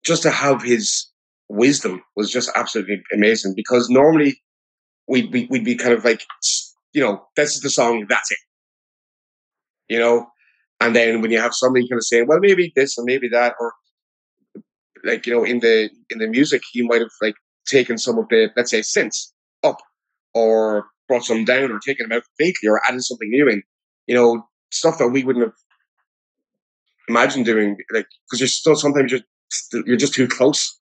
just 0.05 0.23
to 0.25 0.31
have 0.31 0.63
his 0.63 1.09
wisdom 1.49 2.03
was 2.17 2.31
just 2.31 2.51
absolutely 2.55 3.03
amazing 3.13 3.55
because 3.57 3.89
normally 3.89 4.41
we'd 5.09 5.33
be, 5.33 5.47
we'd 5.51 5.65
be 5.65 5.77
kind 5.77 5.95
of 5.95 6.05
like, 6.05 6.23
you 6.93 7.01
know, 7.01 7.27
this 7.37 7.55
is 7.55 7.63
the 7.63 7.71
song, 7.71 8.07
that's 8.09 8.31
it. 8.31 8.39
You 9.89 9.99
know, 9.99 10.27
and 10.81 10.97
then 10.97 11.21
when 11.21 11.31
you 11.31 11.39
have 11.39 11.55
somebody 11.55 11.87
kind 11.89 11.99
of 11.99 12.05
saying, 12.05 12.27
well, 12.27 12.41
maybe 12.41 12.73
this 12.75 12.97
and 12.97 13.05
maybe 13.05 13.29
that, 13.29 13.55
or 13.61 13.75
like, 15.05 15.27
you 15.27 15.35
know, 15.35 15.45
in 15.45 15.61
the 15.61 15.91
in 16.11 16.19
the 16.19 16.27
music, 16.27 16.63
you 16.75 16.87
might 16.87 17.01
have 17.01 17.11
like 17.21 17.35
taken 17.67 17.99
some 17.99 18.19
of 18.19 18.27
the, 18.31 18.51
let's 18.57 18.71
say, 18.71 18.81
synths 18.81 19.33
up 19.63 19.79
or 20.35 20.87
brought 21.07 21.25
some 21.25 21.45
down 21.45 21.71
or 21.71 21.79
taken 21.81 22.09
them 22.09 22.17
out 22.17 22.25
completely 22.25 22.69
or 22.69 22.81
added 22.87 23.03
something 23.03 23.31
new 23.31 23.49
in, 23.49 23.63
you 24.07 24.15
know, 24.15 24.43
stuff 24.71 24.99
that 24.99 25.09
we 25.09 25.23
wouldn't 25.23 25.45
have 25.45 25.55
imagined 27.09 27.45
doing, 27.45 27.77
like, 27.93 28.07
because 28.27 28.41
you're 28.41 28.49
still 28.49 28.77
sometimes 28.77 29.13
you're, 29.13 29.85
you're 29.85 29.97
just 29.97 30.15
too 30.15 30.29
close. 30.29 30.79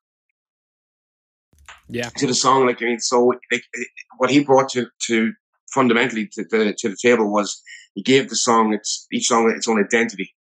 Yeah. 1.89 2.10
To 2.18 2.27
the 2.27 2.36
song, 2.36 2.68
like 2.68 2.82
I 2.82 2.86
mean, 2.86 3.00
so 3.00 3.34
like 3.51 3.63
eh, 3.75 3.84
what 4.18 4.29
he 4.29 4.44
brought 4.44 4.70
to 4.70 4.88
to 5.08 5.34
fundamentally 5.74 6.28
to 6.34 6.44
the 6.44 6.76
to 6.78 6.90
the 6.90 6.98
table 7.02 7.32
was 7.32 7.62
he 7.94 8.04
gave 8.04 8.30
the 8.30 8.36
song 8.36 8.74
its 8.74 9.08
each 9.12 9.28
song 9.28 9.52
its 9.56 9.68
own 9.68 9.84
identity. 9.84 10.36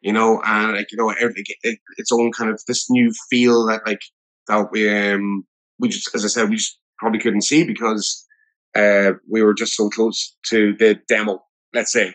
You 0.00 0.12
know, 0.12 0.40
and 0.44 0.72
like 0.72 0.90
you 0.92 0.98
know, 0.98 1.12
its 1.18 2.12
own 2.12 2.32
kind 2.32 2.50
of 2.50 2.60
this 2.66 2.90
new 2.90 3.12
feel 3.28 3.66
that 3.66 3.82
like 3.86 4.00
that 4.48 4.70
we 4.72 4.88
um 4.88 5.44
we 5.78 5.88
just 5.88 6.14
as 6.14 6.24
I 6.24 6.28
said 6.28 6.48
we 6.48 6.56
just 6.56 6.78
probably 6.98 7.20
couldn't 7.20 7.42
see 7.42 7.64
because 7.64 8.26
uh 8.74 9.12
we 9.28 9.42
were 9.42 9.54
just 9.54 9.74
so 9.74 9.90
close 9.90 10.36
to 10.46 10.74
the 10.78 10.98
demo. 11.08 11.42
Let's 11.74 11.92
say. 11.92 12.14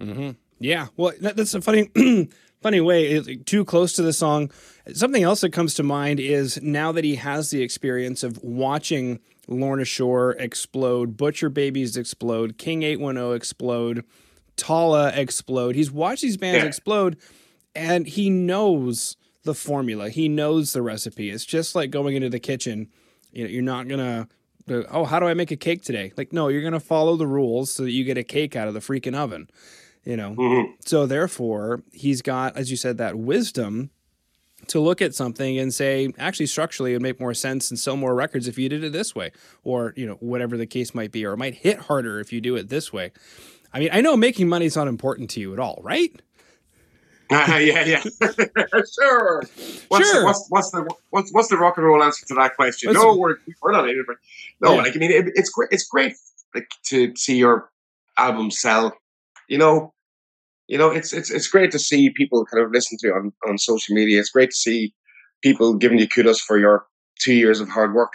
Mm-hmm. 0.00 0.30
Yeah. 0.58 0.88
Well, 0.96 1.12
that, 1.20 1.36
that's 1.36 1.54
a 1.54 1.60
funny. 1.60 1.90
funny 2.62 2.80
way 2.80 3.06
it's 3.06 3.28
too 3.44 3.64
close 3.64 3.92
to 3.94 4.02
the 4.02 4.12
song. 4.12 4.50
Something 4.92 5.22
else 5.22 5.40
that 5.42 5.52
comes 5.52 5.74
to 5.74 5.82
mind 5.82 6.20
is 6.20 6.60
now 6.62 6.92
that 6.92 7.04
he 7.04 7.16
has 7.16 7.50
the 7.50 7.62
experience 7.62 8.22
of 8.22 8.38
watching 8.42 9.20
lorna 9.48 9.84
shore 9.84 10.32
explode 10.38 11.16
butcher 11.16 11.48
babies 11.48 11.96
explode 11.96 12.56
king 12.56 12.82
810 12.84 13.34
explode 13.34 14.04
Tallah 14.56 15.16
explode. 15.16 15.74
He's 15.74 15.90
watched 15.90 16.22
these 16.22 16.36
bands 16.36 16.62
Yeah. 16.62 16.68
explode 16.68 17.16
and 17.74 18.06
he 18.06 18.28
knows 18.30 19.16
the 19.44 19.54
formula. 19.54 20.10
He 20.10 20.28
knows 20.28 20.72
the 20.72 20.82
recipe. 20.82 21.30
It's 21.30 21.46
just 21.46 21.74
like 21.74 21.90
going 21.90 22.14
into 22.14 22.28
the 22.28 22.38
kitchen 22.40 22.88
you 23.32 23.44
know 23.44 23.50
you're 23.50 23.62
not 23.62 23.88
gonna 23.88 24.28
uh, 24.68 24.82
oh 24.90 25.04
how 25.04 25.18
do 25.18 25.26
i 25.26 25.34
make 25.34 25.50
a 25.50 25.56
cake 25.56 25.82
today? 25.82 26.12
Like 26.16 26.32
no 26.32 26.48
you're 26.48 26.62
gonna 26.62 26.78
follow 26.80 27.16
the 27.16 27.26
rules 27.26 27.70
so 27.72 27.84
that 27.84 27.90
you 27.92 28.04
get 28.04 28.18
a 28.18 28.24
cake 28.24 28.54
out 28.54 28.68
of 28.68 28.74
the 28.74 28.80
freaking 28.80 29.14
oven 29.16 29.48
you 30.04 30.16
know 30.16 30.34
Mhm. 30.38 30.74
so 30.84 31.06
therefore, 31.06 31.82
he's 31.92 32.22
got, 32.22 32.56
as 32.56 32.70
you 32.70 32.76
said, 32.76 32.98
that 32.98 33.16
wisdom 33.18 33.90
to 34.66 34.78
look 34.78 35.00
at 35.02 35.14
something 35.14 35.58
and 35.58 35.72
say, 35.74 36.12
actually, 36.18 36.46
structurally, 36.46 36.92
it 36.92 36.96
would 36.96 37.02
make 37.02 37.18
more 37.18 37.34
sense 37.34 37.70
and 37.70 37.78
sell 37.78 37.96
more 37.96 38.14
records 38.14 38.46
if 38.46 38.58
you 38.58 38.68
did 38.68 38.84
it 38.84 38.92
this 38.92 39.14
way, 39.14 39.32
or 39.64 39.92
you 39.96 40.06
know, 40.06 40.14
whatever 40.20 40.56
the 40.56 40.66
case 40.66 40.94
might 40.94 41.10
be, 41.12 41.24
or 41.24 41.32
it 41.32 41.38
might 41.38 41.54
hit 41.54 41.78
harder 41.78 42.20
if 42.20 42.32
you 42.32 42.40
do 42.40 42.56
it 42.56 42.68
this 42.68 42.92
way. 42.92 43.10
I 43.72 43.78
mean, 43.80 43.88
I 43.92 44.00
know 44.00 44.16
making 44.16 44.48
money 44.48 44.66
is 44.66 44.76
not 44.76 44.86
important 44.88 45.30
to 45.30 45.40
you 45.40 45.52
at 45.52 45.58
all, 45.58 45.80
right? 45.82 46.12
Ah, 47.32 47.56
yeah, 47.58 47.84
yeah, 47.84 48.02
sure. 48.98 49.42
What's 49.88 50.10
Sure. 50.10 50.20
The, 50.20 50.24
what's 50.24 50.46
what's 50.48 50.70
the 50.72 50.88
what's 51.10 51.32
what's 51.32 51.48
the 51.48 51.56
rock 51.56 51.76
and 51.76 51.86
roll 51.86 52.02
answer 52.02 52.26
to 52.26 52.34
that 52.34 52.56
question? 52.56 52.88
What's 52.90 53.00
no, 53.00 53.12
the- 53.14 53.18
we're 53.20 53.36
we're 53.62 53.72
not 53.72 53.86
but- 54.06 54.16
No, 54.60 54.74
Yeah. 54.74 54.82
like 54.82 54.96
I 54.96 54.98
mean, 54.98 55.10
it, 55.12 55.26
it's 55.34 55.50
great. 55.50 55.68
It's 55.72 55.84
great 55.86 56.14
like 56.54 56.68
to 56.86 57.14
see 57.16 57.36
your 57.36 57.70
album 58.18 58.50
sell. 58.50 58.92
You 59.50 59.58
know, 59.58 59.92
you 60.68 60.78
know, 60.78 60.90
it's 60.90 61.12
it's 61.12 61.30
it's 61.30 61.48
great 61.48 61.70
to 61.72 61.78
see 61.78 62.08
people 62.10 62.46
kind 62.46 62.64
of 62.64 62.70
listen 62.72 62.96
to 62.98 63.08
you 63.08 63.14
on 63.14 63.32
on 63.46 63.58
social 63.58 63.94
media. 63.94 64.20
It's 64.20 64.30
great 64.30 64.50
to 64.50 64.56
see 64.56 64.94
people 65.42 65.74
giving 65.74 65.98
you 65.98 66.08
kudos 66.08 66.40
for 66.40 66.58
your 66.58 66.86
two 67.18 67.34
years 67.34 67.60
of 67.60 67.68
hard 67.68 67.92
work. 67.92 68.12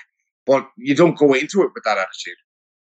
But 0.47 0.67
you 0.77 0.95
don't 0.95 1.17
go 1.17 1.33
into 1.33 1.61
it 1.61 1.71
with 1.75 1.83
that 1.83 1.97
attitude. 1.97 2.37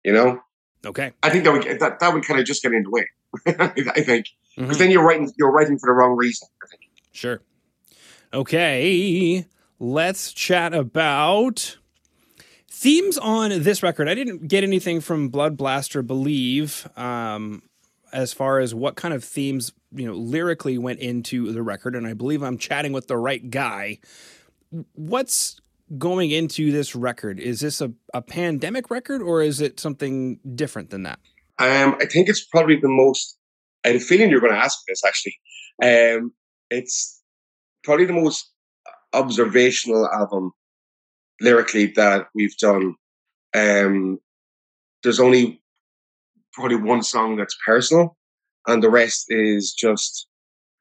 You 0.03 0.13
know, 0.13 0.39
Okay. 0.85 1.11
I 1.21 1.29
think 1.29 1.43
that 1.43 1.53
would 1.53 1.79
that, 1.79 1.99
that 1.99 2.13
would 2.13 2.25
kind 2.25 2.39
of 2.39 2.45
just 2.45 2.63
get 2.63 2.73
in 2.73 2.83
the 2.83 2.89
way. 2.89 3.07
I 3.47 4.01
think 4.01 4.27
because 4.57 4.77
then 4.77 4.91
you're 4.91 5.03
writing 5.05 5.31
you're 5.37 5.51
writing 5.51 5.77
for 5.77 5.87
the 5.87 5.93
wrong 5.93 6.17
reason. 6.17 6.47
I 6.63 6.67
think. 6.67 6.81
Sure. 7.11 7.41
Okay. 8.33 9.45
Let's 9.79 10.33
chat 10.33 10.73
about 10.73 11.77
themes 12.67 13.17
on 13.17 13.63
this 13.63 13.81
record. 13.83 14.07
I 14.09 14.15
didn't 14.15 14.47
get 14.47 14.63
anything 14.63 15.01
from 15.01 15.29
Blood 15.29 15.57
Blaster 15.57 16.01
Believe 16.01 16.87
um, 16.97 17.63
as 18.11 18.33
far 18.33 18.59
as 18.59 18.73
what 18.73 18.95
kind 18.95 19.13
of 19.13 19.23
themes, 19.23 19.71
you 19.93 20.05
know, 20.05 20.13
lyrically 20.13 20.77
went 20.77 20.99
into 20.99 21.51
the 21.51 21.61
record. 21.61 21.95
And 21.95 22.07
I 22.07 22.13
believe 22.13 22.41
I'm 22.41 22.57
chatting 22.57 22.93
with 22.93 23.07
the 23.07 23.17
right 23.17 23.49
guy. 23.49 23.99
What's 24.93 25.59
going 25.97 26.31
into 26.31 26.71
this 26.71 26.95
record? 26.95 27.39
Is 27.39 27.59
this 27.59 27.81
a, 27.81 27.91
a 28.13 28.21
pandemic 28.21 28.89
record 28.89 29.21
or 29.21 29.41
is 29.41 29.61
it 29.61 29.79
something 29.79 30.39
different 30.55 30.89
than 30.89 31.03
that? 31.03 31.19
Um, 31.59 31.95
I 32.01 32.05
think 32.05 32.29
it's 32.29 32.45
probably 32.45 32.77
the 32.77 32.89
most. 32.89 33.37
I 33.83 33.89
had 33.89 33.97
a 33.97 33.99
feeling 33.99 34.29
you're 34.29 34.39
going 34.39 34.53
to 34.53 34.59
ask 34.59 34.79
this. 34.87 35.03
Actually, 35.05 35.37
um, 35.83 36.33
it's 36.69 37.21
probably 37.83 38.05
the 38.05 38.13
most 38.13 38.49
observational 39.13 40.07
album 40.07 40.51
lyrically 41.41 41.87
that 41.95 42.27
we've 42.33 42.55
done. 42.57 42.95
Um, 43.53 44.19
there's 45.03 45.19
only 45.19 45.61
probably 46.53 46.77
one 46.77 47.03
song 47.03 47.37
that's 47.37 47.57
personal, 47.65 48.17
and 48.67 48.81
the 48.83 48.89
rest 48.89 49.25
is 49.29 49.73
just 49.73 50.27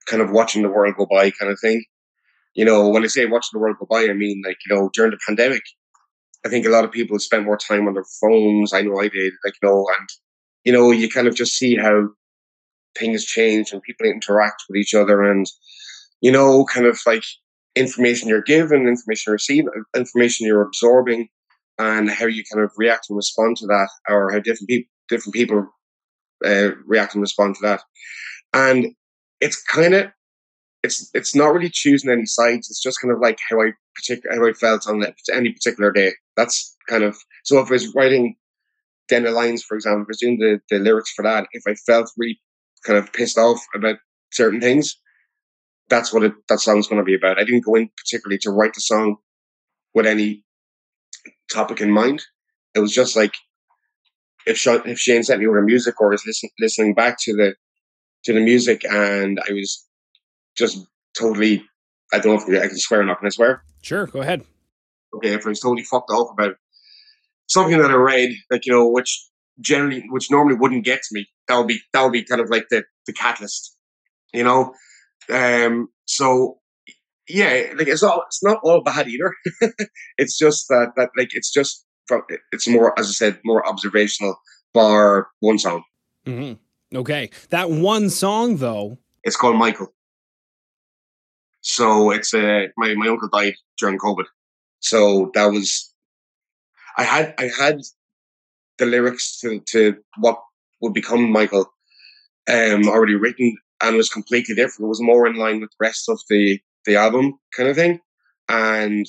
kind 0.06 0.22
of 0.22 0.30
watching 0.30 0.62
the 0.62 0.68
world 0.68 0.94
go 0.96 1.06
by, 1.06 1.30
kind 1.30 1.52
of 1.52 1.58
thing. 1.60 1.84
You 2.54 2.64
know, 2.64 2.88
when 2.88 3.04
I 3.04 3.06
say 3.06 3.26
watching 3.26 3.50
the 3.54 3.60
world 3.60 3.76
go 3.78 3.86
by, 3.88 4.04
I 4.04 4.12
mean 4.12 4.42
like 4.44 4.58
you 4.66 4.74
know 4.74 4.90
during 4.92 5.12
the 5.12 5.18
pandemic. 5.26 5.62
I 6.44 6.48
think 6.48 6.64
a 6.64 6.70
lot 6.70 6.84
of 6.84 6.92
people 6.92 7.18
spent 7.18 7.44
more 7.44 7.58
time 7.58 7.86
on 7.86 7.94
their 7.94 8.04
phones. 8.20 8.72
I 8.72 8.82
know 8.82 8.98
I 8.98 9.08
did, 9.08 9.34
like 9.44 9.54
you 9.62 9.68
know, 9.68 9.86
and 9.98 10.08
you 10.64 10.72
know, 10.72 10.90
you 10.90 11.08
kind 11.08 11.26
of 11.26 11.34
just 11.34 11.56
see 11.56 11.76
how 11.76 12.08
things 12.98 13.24
change 13.24 13.72
and 13.72 13.82
people 13.82 14.06
interact 14.06 14.64
with 14.68 14.76
each 14.76 14.94
other 14.94 15.22
and, 15.22 15.46
you 16.20 16.30
know, 16.30 16.64
kind 16.66 16.86
of 16.86 16.98
like 17.06 17.22
information 17.76 18.28
you're 18.28 18.42
given, 18.42 18.86
information 18.86 19.30
you're 19.30 19.34
receiving, 19.34 19.70
information 19.96 20.46
you're 20.46 20.62
absorbing, 20.62 21.28
and 21.78 22.10
how 22.10 22.26
you 22.26 22.42
kind 22.52 22.62
of 22.62 22.72
react 22.76 23.06
and 23.08 23.16
respond 23.16 23.56
to 23.56 23.66
that, 23.66 23.88
or 24.08 24.32
how 24.32 24.38
different 24.40 24.68
people 24.68 24.90
different 25.11 25.35
people 25.35 25.67
uh, 26.45 26.71
react 26.87 27.14
and 27.14 27.21
respond 27.21 27.57
to 27.57 27.62
that. 27.62 27.83
And 28.55 28.95
it's 29.40 29.62
kind 29.62 29.95
of 29.95 30.11
it's 30.83 31.11
it's 31.12 31.35
not 31.35 31.52
really 31.52 31.71
choosing 31.71 32.11
any 32.11 32.26
sides. 32.26 32.71
It's 32.71 32.83
just 32.83 33.00
kind 33.00 33.12
of 33.12 33.21
like 33.21 33.38
how 33.49 33.61
I 33.61 33.73
particular 33.95 34.37
how 34.37 34.49
I 34.49 34.52
felt 34.52 34.88
on 34.88 35.05
any 35.33 35.52
particular 35.52 35.93
day. 35.93 36.12
That's 36.37 36.76
kind 36.88 37.05
of 37.05 37.17
so 37.45 37.59
if 37.59 37.69
I 37.69 37.73
was 37.73 37.95
writing 37.95 38.37
Den 39.09 39.26
of 39.26 39.35
Lines, 39.35 39.62
for 39.62 39.75
example, 39.75 40.02
if 40.02 40.07
I 40.07 40.11
was 40.11 40.21
doing 40.21 40.38
the, 40.38 40.61
the 40.71 40.79
lyrics 40.79 41.12
for 41.12 41.23
that, 41.23 41.47
if 41.52 41.62
I 41.67 41.75
felt 41.75 42.11
really 42.17 42.40
kind 42.87 42.99
of 42.99 43.12
pissed 43.12 43.37
off 43.37 43.61
about 43.75 43.97
certain 44.33 44.61
things, 44.61 44.97
that's 45.88 46.12
what 46.12 46.23
it, 46.23 46.33
that 46.49 46.61
song's 46.61 46.87
going 46.87 47.00
to 47.00 47.05
be 47.05 47.14
about. 47.14 47.38
I 47.38 47.45
didn't 47.45 47.64
go 47.64 47.75
in 47.75 47.90
particularly 47.97 48.38
to 48.38 48.50
write 48.50 48.75
the 48.75 48.81
song 48.81 49.17
with 49.93 50.07
any 50.07 50.45
topic 51.52 51.81
in 51.81 51.90
mind. 51.90 52.23
It 52.75 52.79
was 52.79 52.95
just 52.95 53.17
like 53.17 53.35
if 54.47 54.56
Sha- 54.59 54.82
if 54.85 54.99
Shane 54.99 55.23
sent 55.23 55.40
me 55.40 55.47
over 55.47 55.62
music 55.62 56.00
or 56.00 56.11
was 56.11 56.25
listen, 56.26 56.50
listening 56.59 56.94
back 56.94 57.18
to 57.23 57.35
the 57.35 57.54
to 58.25 58.32
the 58.32 58.40
music, 58.40 58.85
and 58.85 59.38
I 59.49 59.52
was 59.52 59.87
just 60.56 60.87
totally. 61.18 61.64
I 62.12 62.18
don't 62.18 62.37
know 62.49 62.54
if 62.56 62.62
I 62.62 62.68
can 62.68 62.78
swear 62.78 63.00
or 63.00 63.04
not. 63.04 63.18
Can 63.18 63.26
I 63.26 63.30
swear? 63.30 63.62
Sure, 63.82 64.06
go 64.06 64.20
ahead. 64.20 64.44
okay, 65.14 65.35
if 65.35 65.47
I 65.47 65.50
was 65.50 65.61
totally 65.61 65.85
fucked 65.85 66.11
off 66.11 66.32
about 66.32 66.56
something 67.47 67.78
that 67.78 67.90
I 67.90 67.94
read, 67.94 68.30
like 68.50 68.66
you 68.66 68.73
know, 68.73 68.88
which 68.88 69.26
generally, 69.61 70.04
which 70.11 70.30
normally 70.30 70.56
wouldn't 70.56 70.85
get 70.85 71.02
to 71.02 71.09
me, 71.12 71.26
that 71.49 71.56
would 71.56 71.68
be 71.68 71.80
that 71.92 72.02
would 72.02 72.12
be 72.12 72.25
kind 72.25 72.40
of 72.40 72.50
like 72.50 72.66
the 72.70 72.85
the 73.06 73.12
catalyst, 73.12 73.76
you 74.32 74.44
know. 74.44 74.75
Um, 75.32 75.88
so 76.06 76.59
yeah, 77.28 77.73
like 77.76 77.87
it's 77.87 78.02
all 78.02 78.25
it's 78.26 78.42
not 78.42 78.59
all 78.64 78.82
bad 78.82 79.06
either. 79.09 79.35
it's 80.18 80.37
just 80.37 80.66
that 80.68 80.92
that 80.97 81.11
like 81.16 81.28
it's 81.32 81.52
just 81.52 81.85
from 82.11 82.23
it's 82.52 82.69
more 82.69 82.99
as 82.99 83.07
I 83.09 83.12
said 83.12 83.40
more 83.45 83.62
observational. 83.67 84.35
Bar 84.73 85.29
one 85.40 85.59
song, 85.59 85.83
hmm 86.26 86.52
Okay. 86.95 87.31
That 87.50 87.71
one 87.71 88.11
song, 88.11 88.57
though, 88.57 88.99
it's 89.23 89.37
called 89.37 89.57
Michael. 89.57 89.93
So 91.61 92.11
it's 92.11 92.33
uh, 92.35 92.67
my 92.76 92.95
my 92.95 93.09
uncle 93.09 93.29
died 93.29 93.55
during 93.79 93.99
COVID, 93.99 94.26
so 94.81 95.31
that 95.35 95.47
was 95.47 95.93
I 96.97 97.05
had 97.05 97.35
I 97.38 97.50
had 97.57 97.81
the 98.79 98.87
lyrics 98.87 99.38
to 99.40 99.61
to 99.73 99.97
what 100.19 100.40
would 100.81 100.95
become 100.95 101.31
Michael 101.31 101.67
um 102.49 102.88
already 102.88 103.14
written 103.14 103.57
and 103.83 103.95
it 103.95 103.99
was 103.99 104.09
completely 104.09 104.55
different. 104.55 104.87
It 104.87 104.95
was 104.95 105.02
more 105.02 105.26
in 105.26 105.37
line 105.37 105.61
with 105.61 105.71
the 105.71 105.85
rest 105.87 106.09
of 106.09 106.19
the 106.29 106.61
the 106.87 106.97
album 106.97 107.38
kind 107.57 107.69
of 107.69 107.76
thing, 107.76 108.00
and 108.49 109.07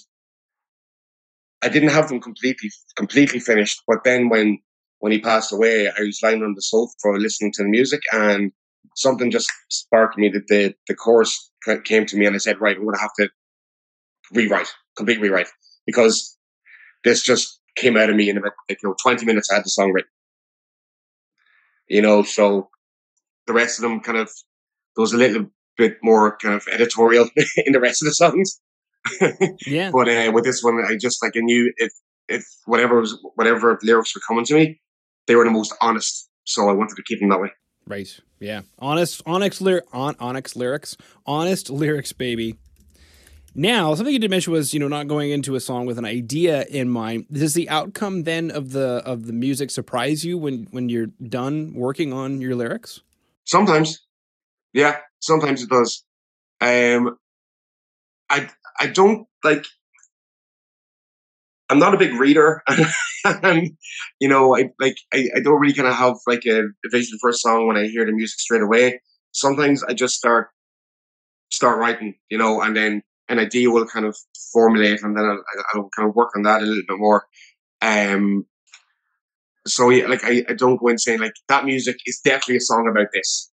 I 1.63 1.69
didn't 1.69 1.89
have 1.89 2.09
them 2.09 2.19
completely 2.21 2.69
completely 2.95 3.39
finished. 3.39 3.81
But 3.87 4.03
then 4.03 4.29
when 4.29 4.59
when 4.99 5.11
he 5.11 5.19
passed 5.19 5.51
away, 5.51 5.87
I 5.87 6.01
was 6.01 6.19
lying 6.23 6.43
on 6.43 6.53
the 6.55 6.61
sofa 6.61 7.09
listening 7.17 7.51
to 7.53 7.63
the 7.63 7.69
music 7.69 8.01
and 8.13 8.51
something 8.95 9.31
just 9.31 9.51
sparked 9.69 10.17
me 10.17 10.29
that 10.29 10.47
the 10.47 10.73
the 10.87 10.95
chorus 10.95 11.51
came 11.85 12.05
to 12.07 12.17
me 12.17 12.25
and 12.25 12.35
I 12.35 12.39
said, 12.39 12.61
right, 12.61 12.75
I'm 12.75 12.83
going 12.83 12.95
to 12.95 13.01
have 13.01 13.13
to 13.19 13.29
rewrite, 14.33 14.67
complete 14.97 15.19
rewrite, 15.21 15.47
because 15.85 16.37
this 17.03 17.23
just 17.23 17.59
came 17.75 17.97
out 17.97 18.09
of 18.09 18.15
me 18.15 18.29
in 18.29 18.37
about 18.37 18.53
you 18.69 18.75
know 18.83 18.95
20 19.01 19.25
minutes. 19.25 19.49
I 19.51 19.55
had 19.55 19.65
the 19.65 19.69
song 19.69 19.91
written, 19.91 20.09
you 21.87 22.01
know. 22.01 22.23
So 22.23 22.69
the 23.47 23.53
rest 23.53 23.79
of 23.79 23.83
them 23.83 23.99
kind 24.01 24.17
of 24.17 24.27
there 24.95 25.01
was 25.01 25.13
a 25.13 25.17
little 25.17 25.47
bit 25.77 25.97
more 26.03 26.37
kind 26.37 26.55
of 26.55 26.67
editorial 26.71 27.29
in 27.57 27.73
the 27.73 27.79
rest 27.79 28.01
of 28.01 28.07
the 28.07 28.13
songs, 28.13 28.59
yeah. 29.65 29.91
but 29.93 30.09
uh, 30.09 30.31
with 30.33 30.43
this 30.43 30.63
one, 30.63 30.83
I 30.85 30.97
just 30.97 31.23
like 31.23 31.33
I 31.35 31.41
knew 31.41 31.71
if 31.77 31.91
if 32.27 32.45
whatever 32.65 32.99
was 32.99 33.17
whatever 33.35 33.77
lyrics 33.83 34.15
were 34.15 34.21
coming 34.27 34.45
to 34.45 34.53
me, 34.55 34.81
they 35.27 35.35
were 35.35 35.43
the 35.43 35.51
most 35.51 35.73
honest. 35.81 36.29
So 36.45 36.69
I 36.69 36.73
wanted 36.73 36.95
to 36.95 37.03
keep 37.03 37.19
them 37.19 37.29
that 37.29 37.41
way. 37.41 37.51
Right. 37.87 38.19
Yeah. 38.39 38.61
Honest, 38.79 39.21
onyx 39.25 39.61
lyric, 39.61 39.85
on 39.91 40.15
onyx 40.19 40.55
lyrics, 40.55 40.97
honest 41.25 41.69
lyrics, 41.69 42.13
baby. 42.13 42.57
Now, 43.53 43.93
something 43.95 44.13
you 44.13 44.19
did 44.19 44.31
mention 44.31 44.53
was, 44.53 44.73
you 44.73 44.79
know, 44.79 44.87
not 44.87 45.07
going 45.07 45.29
into 45.31 45.55
a 45.55 45.59
song 45.59 45.85
with 45.85 45.97
an 45.97 46.05
idea 46.05 46.63
in 46.69 46.89
mind. 46.89 47.25
Does 47.29 47.53
the 47.53 47.69
outcome 47.69 48.23
then 48.23 48.49
of 48.49 48.71
the 48.71 49.03
of 49.05 49.25
the 49.27 49.33
music 49.33 49.71
surprise 49.71 50.23
you 50.23 50.37
when 50.37 50.67
when 50.71 50.87
you're 50.87 51.07
done 51.27 51.73
working 51.73 52.13
on 52.13 52.39
your 52.39 52.55
lyrics? 52.55 53.01
Sometimes, 53.43 53.99
yeah, 54.73 54.99
sometimes 55.19 55.63
it 55.63 55.69
does. 55.69 56.05
Um, 56.61 57.17
I 58.29 58.49
I 58.79 58.87
don't 58.87 59.27
like. 59.43 59.65
I'm 61.69 61.79
not 61.79 61.93
a 61.93 61.97
big 61.97 62.13
reader, 62.13 62.63
and 63.25 63.71
you 64.19 64.27
know, 64.27 64.55
I 64.55 64.69
like 64.79 64.97
I, 65.13 65.29
I 65.35 65.39
don't 65.39 65.59
really 65.59 65.73
kind 65.73 65.87
of 65.87 65.95
have 65.95 66.15
like 66.27 66.45
a, 66.45 66.63
a 66.63 66.89
vision 66.91 67.17
for 67.21 67.29
a 67.29 67.33
song 67.33 67.67
when 67.67 67.77
I 67.77 67.87
hear 67.87 68.05
the 68.05 68.11
music 68.11 68.39
straight 68.39 68.61
away. 68.61 69.01
Sometimes 69.31 69.83
I 69.83 69.93
just 69.93 70.15
start 70.15 70.49
start 71.49 71.79
writing, 71.79 72.15
you 72.29 72.37
know, 72.37 72.61
and 72.61 72.75
then 72.75 73.03
an 73.29 73.39
idea 73.39 73.69
will 73.69 73.85
kind 73.85 74.05
of 74.05 74.17
formulate, 74.51 75.01
and 75.01 75.15
then 75.15 75.23
I'll, 75.23 75.43
I'll 75.73 75.89
kind 75.95 76.09
of 76.09 76.15
work 76.15 76.31
on 76.35 76.43
that 76.43 76.61
a 76.61 76.65
little 76.65 76.83
bit 76.87 76.97
more. 76.97 77.25
Um, 77.81 78.45
so 79.67 79.89
yeah, 79.89 80.07
like 80.07 80.23
I, 80.23 80.43
I 80.49 80.53
don't 80.53 80.77
go 80.77 80.87
in 80.87 80.97
saying 80.97 81.19
like 81.19 81.33
that 81.47 81.65
music 81.65 81.97
is 82.05 82.19
definitely 82.23 82.57
a 82.57 82.61
song 82.61 82.87
about 82.89 83.07
this. 83.13 83.51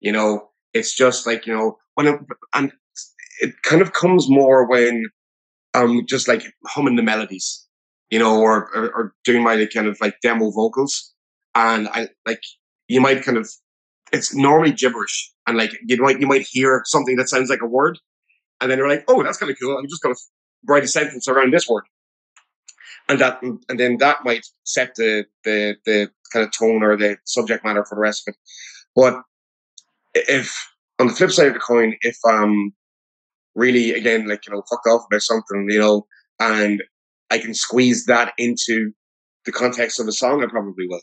You 0.00 0.12
know, 0.12 0.50
it's 0.72 0.94
just 0.94 1.26
like 1.26 1.46
you 1.46 1.54
know 1.54 1.78
when 1.94 2.06
it, 2.06 2.20
and 2.54 2.72
it 3.40 3.62
kind 3.62 3.82
of 3.82 3.92
comes 3.92 4.28
more 4.28 4.68
when 4.68 5.04
I'm 5.74 6.06
just 6.06 6.28
like 6.28 6.42
humming 6.66 6.96
the 6.96 7.02
melodies, 7.02 7.66
you 8.10 8.18
know, 8.18 8.40
or, 8.40 8.70
or, 8.74 8.90
or 8.94 9.14
doing 9.24 9.42
my 9.42 9.66
kind 9.66 9.86
of 9.86 9.98
like 10.00 10.16
demo 10.22 10.50
vocals, 10.50 11.12
and 11.54 11.88
I 11.88 12.08
like 12.26 12.40
you 12.88 13.00
might 13.00 13.22
kind 13.22 13.38
of 13.38 13.48
it's 14.12 14.34
normally 14.34 14.72
gibberish, 14.72 15.32
and 15.46 15.56
like 15.56 15.72
you 15.86 15.96
might 15.98 16.20
you 16.20 16.26
might 16.26 16.46
hear 16.50 16.82
something 16.86 17.16
that 17.16 17.28
sounds 17.28 17.50
like 17.50 17.62
a 17.62 17.66
word, 17.66 17.98
and 18.60 18.70
then 18.70 18.78
you're 18.78 18.88
like, 18.88 19.04
oh, 19.08 19.22
that's 19.22 19.38
kind 19.38 19.50
of 19.50 19.58
cool. 19.60 19.76
I'm 19.76 19.88
just 19.88 20.02
gonna 20.02 20.14
write 20.66 20.84
a 20.84 20.88
sentence 20.88 21.28
around 21.28 21.52
this 21.52 21.68
word, 21.68 21.84
and 23.08 23.20
that 23.20 23.42
and 23.42 23.78
then 23.78 23.98
that 23.98 24.24
might 24.24 24.46
set 24.64 24.94
the 24.96 25.26
the 25.44 25.76
the 25.84 26.10
kind 26.32 26.44
of 26.44 26.52
tone 26.52 26.82
or 26.82 26.96
the 26.96 27.18
subject 27.24 27.64
matter 27.64 27.84
for 27.84 27.96
the 27.96 28.00
rest 28.00 28.26
of 28.26 28.32
it. 28.32 28.38
But 28.94 29.22
if 30.14 30.68
on 30.98 31.08
the 31.08 31.12
flip 31.12 31.30
side 31.30 31.48
of 31.48 31.54
the 31.54 31.60
coin, 31.60 31.96
if 32.00 32.16
um 32.28 32.72
really 33.56 33.92
again 33.92 34.28
like 34.28 34.46
you 34.46 34.54
know 34.54 34.62
fucked 34.70 34.86
off 34.86 35.06
about 35.10 35.22
something, 35.22 35.66
you 35.68 35.80
know, 35.80 36.06
and 36.38 36.82
I 37.30 37.38
can 37.38 37.54
squeeze 37.54 38.04
that 38.06 38.32
into 38.38 38.92
the 39.44 39.52
context 39.52 40.00
of 40.00 40.08
a 40.08 40.12
song, 40.12 40.42
I 40.42 40.46
probably 40.46 40.86
will. 40.88 41.00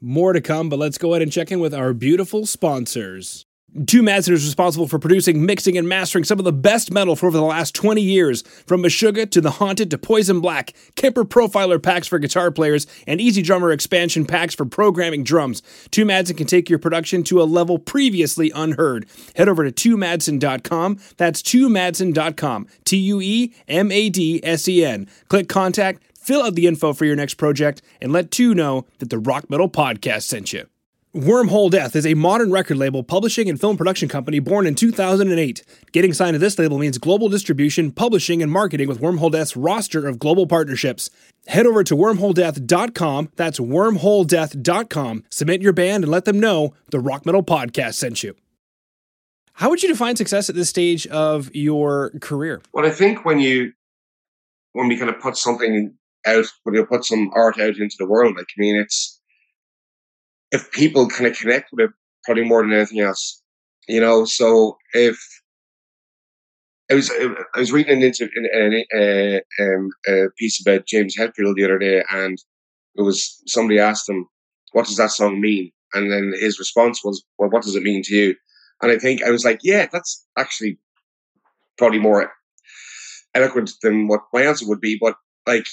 More 0.00 0.32
to 0.32 0.40
come, 0.40 0.68
but 0.68 0.78
let's 0.78 0.98
go 0.98 1.12
ahead 1.12 1.22
and 1.22 1.32
check 1.32 1.50
in 1.50 1.60
with 1.60 1.74
our 1.74 1.94
beautiful 1.94 2.46
sponsors. 2.46 3.45
Tue 3.84 4.02
Madsen 4.02 4.32
is 4.32 4.46
responsible 4.46 4.88
for 4.88 4.98
producing, 4.98 5.44
mixing, 5.44 5.76
and 5.76 5.86
mastering 5.86 6.24
some 6.24 6.38
of 6.38 6.46
the 6.46 6.52
best 6.52 6.90
metal 6.90 7.14
for 7.14 7.26
over 7.26 7.36
the 7.36 7.44
last 7.44 7.74
20 7.74 8.00
years. 8.00 8.42
From 8.66 8.82
Meshuggah 8.82 9.30
to 9.30 9.40
The 9.40 9.52
Haunted 9.52 9.90
to 9.90 9.98
Poison 9.98 10.40
Black, 10.40 10.72
Kemper 10.94 11.24
Profiler 11.24 11.82
packs 11.82 12.06
for 12.06 12.18
guitar 12.18 12.50
players, 12.50 12.86
and 13.06 13.20
EZdrummer 13.20 13.74
expansion 13.74 14.24
packs 14.24 14.54
for 14.54 14.64
programming 14.64 15.24
drums. 15.24 15.62
Tue 15.90 16.06
Madsen 16.06 16.38
can 16.38 16.46
take 16.46 16.70
your 16.70 16.78
production 16.78 17.22
to 17.24 17.42
a 17.42 17.44
level 17.44 17.78
previously 17.78 18.50
unheard. 18.54 19.06
Head 19.34 19.48
over 19.48 19.68
to 19.68 19.72
tuemadsen.com. 19.72 20.98
That's 21.18 21.42
tuemadsen.com. 21.42 22.66
T 22.84 22.96
U 22.96 23.20
E 23.20 23.54
M 23.68 23.92
A 23.92 24.08
D 24.08 24.40
S 24.42 24.68
E 24.68 24.84
N. 24.84 25.06
Click 25.28 25.48
contact, 25.48 26.02
fill 26.16 26.42
out 26.42 26.54
the 26.54 26.66
info 26.66 26.92
for 26.92 27.04
your 27.04 27.16
next 27.16 27.34
project, 27.34 27.82
and 28.00 28.12
let 28.12 28.30
Tue 28.30 28.54
know 28.54 28.86
that 29.00 29.10
the 29.10 29.18
Rock 29.18 29.50
Metal 29.50 29.68
Podcast 29.68 30.22
sent 30.22 30.52
you. 30.52 30.66
Wormhole 31.16 31.70
Death 31.70 31.96
is 31.96 32.04
a 32.04 32.12
modern 32.12 32.52
record 32.52 32.76
label, 32.76 33.02
publishing, 33.02 33.48
and 33.48 33.58
film 33.58 33.78
production 33.78 34.06
company 34.06 34.38
born 34.38 34.66
in 34.66 34.74
2008. 34.74 35.64
Getting 35.90 36.12
signed 36.12 36.34
to 36.34 36.38
this 36.38 36.58
label 36.58 36.76
means 36.76 36.98
global 36.98 37.30
distribution, 37.30 37.90
publishing, 37.90 38.42
and 38.42 38.52
marketing 38.52 38.86
with 38.86 39.00
Wormhole 39.00 39.32
Death's 39.32 39.56
roster 39.56 40.06
of 40.06 40.18
global 40.18 40.46
partnerships. 40.46 41.08
Head 41.46 41.64
over 41.64 41.82
to 41.84 41.96
wormholedeath.com. 41.96 43.30
That's 43.34 43.58
wormholedeath.com. 43.58 45.24
Submit 45.30 45.62
your 45.62 45.72
band 45.72 46.04
and 46.04 46.10
let 46.10 46.26
them 46.26 46.38
know 46.38 46.74
the 46.90 47.00
Rock 47.00 47.24
Metal 47.24 47.42
Podcast 47.42 47.94
sent 47.94 48.22
you. 48.22 48.34
How 49.54 49.70
would 49.70 49.82
you 49.82 49.88
define 49.88 50.16
success 50.16 50.50
at 50.50 50.54
this 50.54 50.68
stage 50.68 51.06
of 51.06 51.50
your 51.54 52.10
career? 52.20 52.60
Well, 52.74 52.84
I 52.84 52.90
think 52.90 53.24
when 53.24 53.38
you 53.40 53.72
when 54.72 54.88
we 54.88 54.98
kind 54.98 55.08
of 55.08 55.18
put 55.18 55.38
something 55.38 55.94
out, 56.26 56.44
when 56.64 56.74
you 56.74 56.84
put 56.84 57.06
some 57.06 57.30
art 57.32 57.58
out 57.58 57.78
into 57.78 57.96
the 57.98 58.06
world, 58.06 58.36
like 58.36 58.48
I 58.54 58.60
mean, 58.60 58.76
it's 58.76 59.15
if 60.52 60.70
people 60.72 61.08
kind 61.08 61.26
of 61.26 61.36
connect 61.38 61.70
with 61.72 61.90
it 61.90 61.90
probably 62.24 62.44
more 62.44 62.62
than 62.62 62.72
anything 62.72 63.00
else, 63.00 63.42
you 63.88 64.00
know. 64.00 64.24
So 64.24 64.78
if 64.94 65.18
I 66.90 66.94
was 66.94 67.10
I 67.10 67.58
was 67.58 67.72
reading 67.72 68.00
into 68.02 68.28
a, 68.94 69.42
um, 69.60 69.90
a 70.06 70.26
piece 70.38 70.60
about 70.60 70.86
James 70.86 71.16
Hetfield 71.18 71.56
the 71.56 71.64
other 71.64 71.78
day, 71.78 72.02
and 72.10 72.38
it 72.96 73.02
was 73.02 73.42
somebody 73.46 73.78
asked 73.80 74.08
him, 74.08 74.28
"What 74.72 74.86
does 74.86 74.96
that 74.96 75.10
song 75.10 75.40
mean?" 75.40 75.72
And 75.94 76.12
then 76.12 76.32
his 76.38 76.58
response 76.58 77.02
was, 77.04 77.24
"Well, 77.38 77.50
what 77.50 77.62
does 77.64 77.74
it 77.76 77.82
mean 77.82 78.02
to 78.04 78.14
you?" 78.14 78.36
And 78.82 78.92
I 78.92 78.98
think 78.98 79.22
I 79.22 79.30
was 79.30 79.44
like, 79.44 79.60
"Yeah, 79.62 79.86
that's 79.92 80.26
actually 80.38 80.78
probably 81.78 81.98
more 82.00 82.32
eloquent 83.34 83.72
than 83.82 84.08
what 84.08 84.22
my 84.32 84.42
answer 84.42 84.66
would 84.68 84.80
be." 84.80 84.98
But 85.00 85.16
like, 85.46 85.66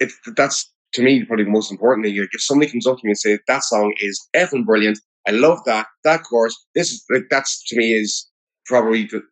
it 0.00 0.12
that's 0.36 0.72
to 0.94 1.02
me, 1.02 1.24
probably 1.24 1.44
the 1.44 1.50
most 1.50 1.70
importantly. 1.70 2.18
Like 2.18 2.30
if 2.32 2.42
somebody 2.42 2.70
comes 2.70 2.86
up 2.86 2.98
to 2.98 3.06
me 3.06 3.10
and 3.10 3.18
say 3.18 3.38
that 3.46 3.64
song 3.64 3.94
is 4.00 4.28
effing 4.34 4.64
brilliant, 4.64 4.98
I 5.26 5.32
love 5.32 5.62
that 5.66 5.86
that 6.04 6.22
chorus. 6.24 6.56
This 6.74 6.90
is 6.90 7.04
like 7.10 7.24
that's 7.30 7.62
to 7.68 7.76
me 7.76 7.92
is 7.92 8.28
probably 8.66 9.04
the, 9.06 9.22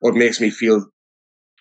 what 0.00 0.14
makes 0.14 0.40
me 0.40 0.50
feel 0.50 0.86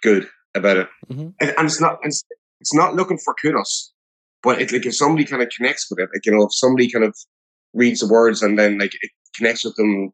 good 0.02 0.28
about 0.56 0.78
it. 0.78 0.88
Mm-hmm. 1.10 1.30
And, 1.42 1.54
and, 1.58 1.66
it's 1.66 1.82
not 1.82 2.00
it's, 2.04 2.24
it's 2.62 2.74
not 2.74 2.96
looking 2.96 3.18
for 3.18 3.34
kudos, 3.42 3.92
but 4.44 4.62
it's 4.62 4.72
like 4.72 4.86
if 4.86 4.96
somebody 4.96 5.26
kind 5.26 5.42
of 5.42 5.50
connects 5.50 5.90
with 5.90 6.00
it, 6.00 6.10
like 6.14 6.26
you 6.26 6.32
know, 6.32 6.44
if 6.44 6.54
somebody 6.54 6.90
kind 6.90 7.06
of 7.06 7.16
reads 7.74 8.00
the 8.00 8.08
words 8.08 8.42
and 8.42 8.58
then 8.58 8.78
like 8.78 8.94
it 9.02 9.12
connects 9.36 9.66
with 9.66 9.76
them, 9.76 10.12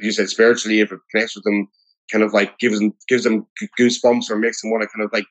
you 0.00 0.12
said 0.12 0.28
spiritually, 0.28 0.80
if 0.80 0.90
it 0.90 0.98
connects 1.10 1.36
with 1.36 1.44
them, 1.44 1.68
kind 2.10 2.24
of 2.24 2.32
like 2.32 2.58
gives 2.58 2.78
them 2.78 2.92
gives 3.08 3.24
them 3.24 3.46
goosebumps 3.78 4.30
or 4.30 4.36
makes 4.36 4.62
them 4.62 4.70
want 4.70 4.82
to 4.82 4.88
kind 4.88 5.04
of 5.04 5.12
like 5.12 5.26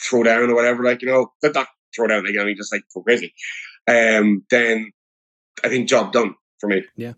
throw 0.00 0.22
down 0.22 0.50
or 0.50 0.54
whatever, 0.54 0.84
like 0.84 1.02
you 1.02 1.08
know, 1.08 1.32
that, 1.42 1.54
that 1.54 1.68
throw 1.94 2.06
down 2.06 2.26
again, 2.26 2.42
I 2.42 2.44
mean 2.46 2.56
just 2.56 2.72
like 2.72 2.82
go 2.94 3.02
crazy. 3.02 3.34
Um, 3.86 4.44
then 4.50 4.90
I 5.64 5.68
think 5.68 5.88
job 5.88 6.12
done 6.12 6.34
for 6.58 6.68
me. 6.68 6.84
Yeah, 6.96 7.14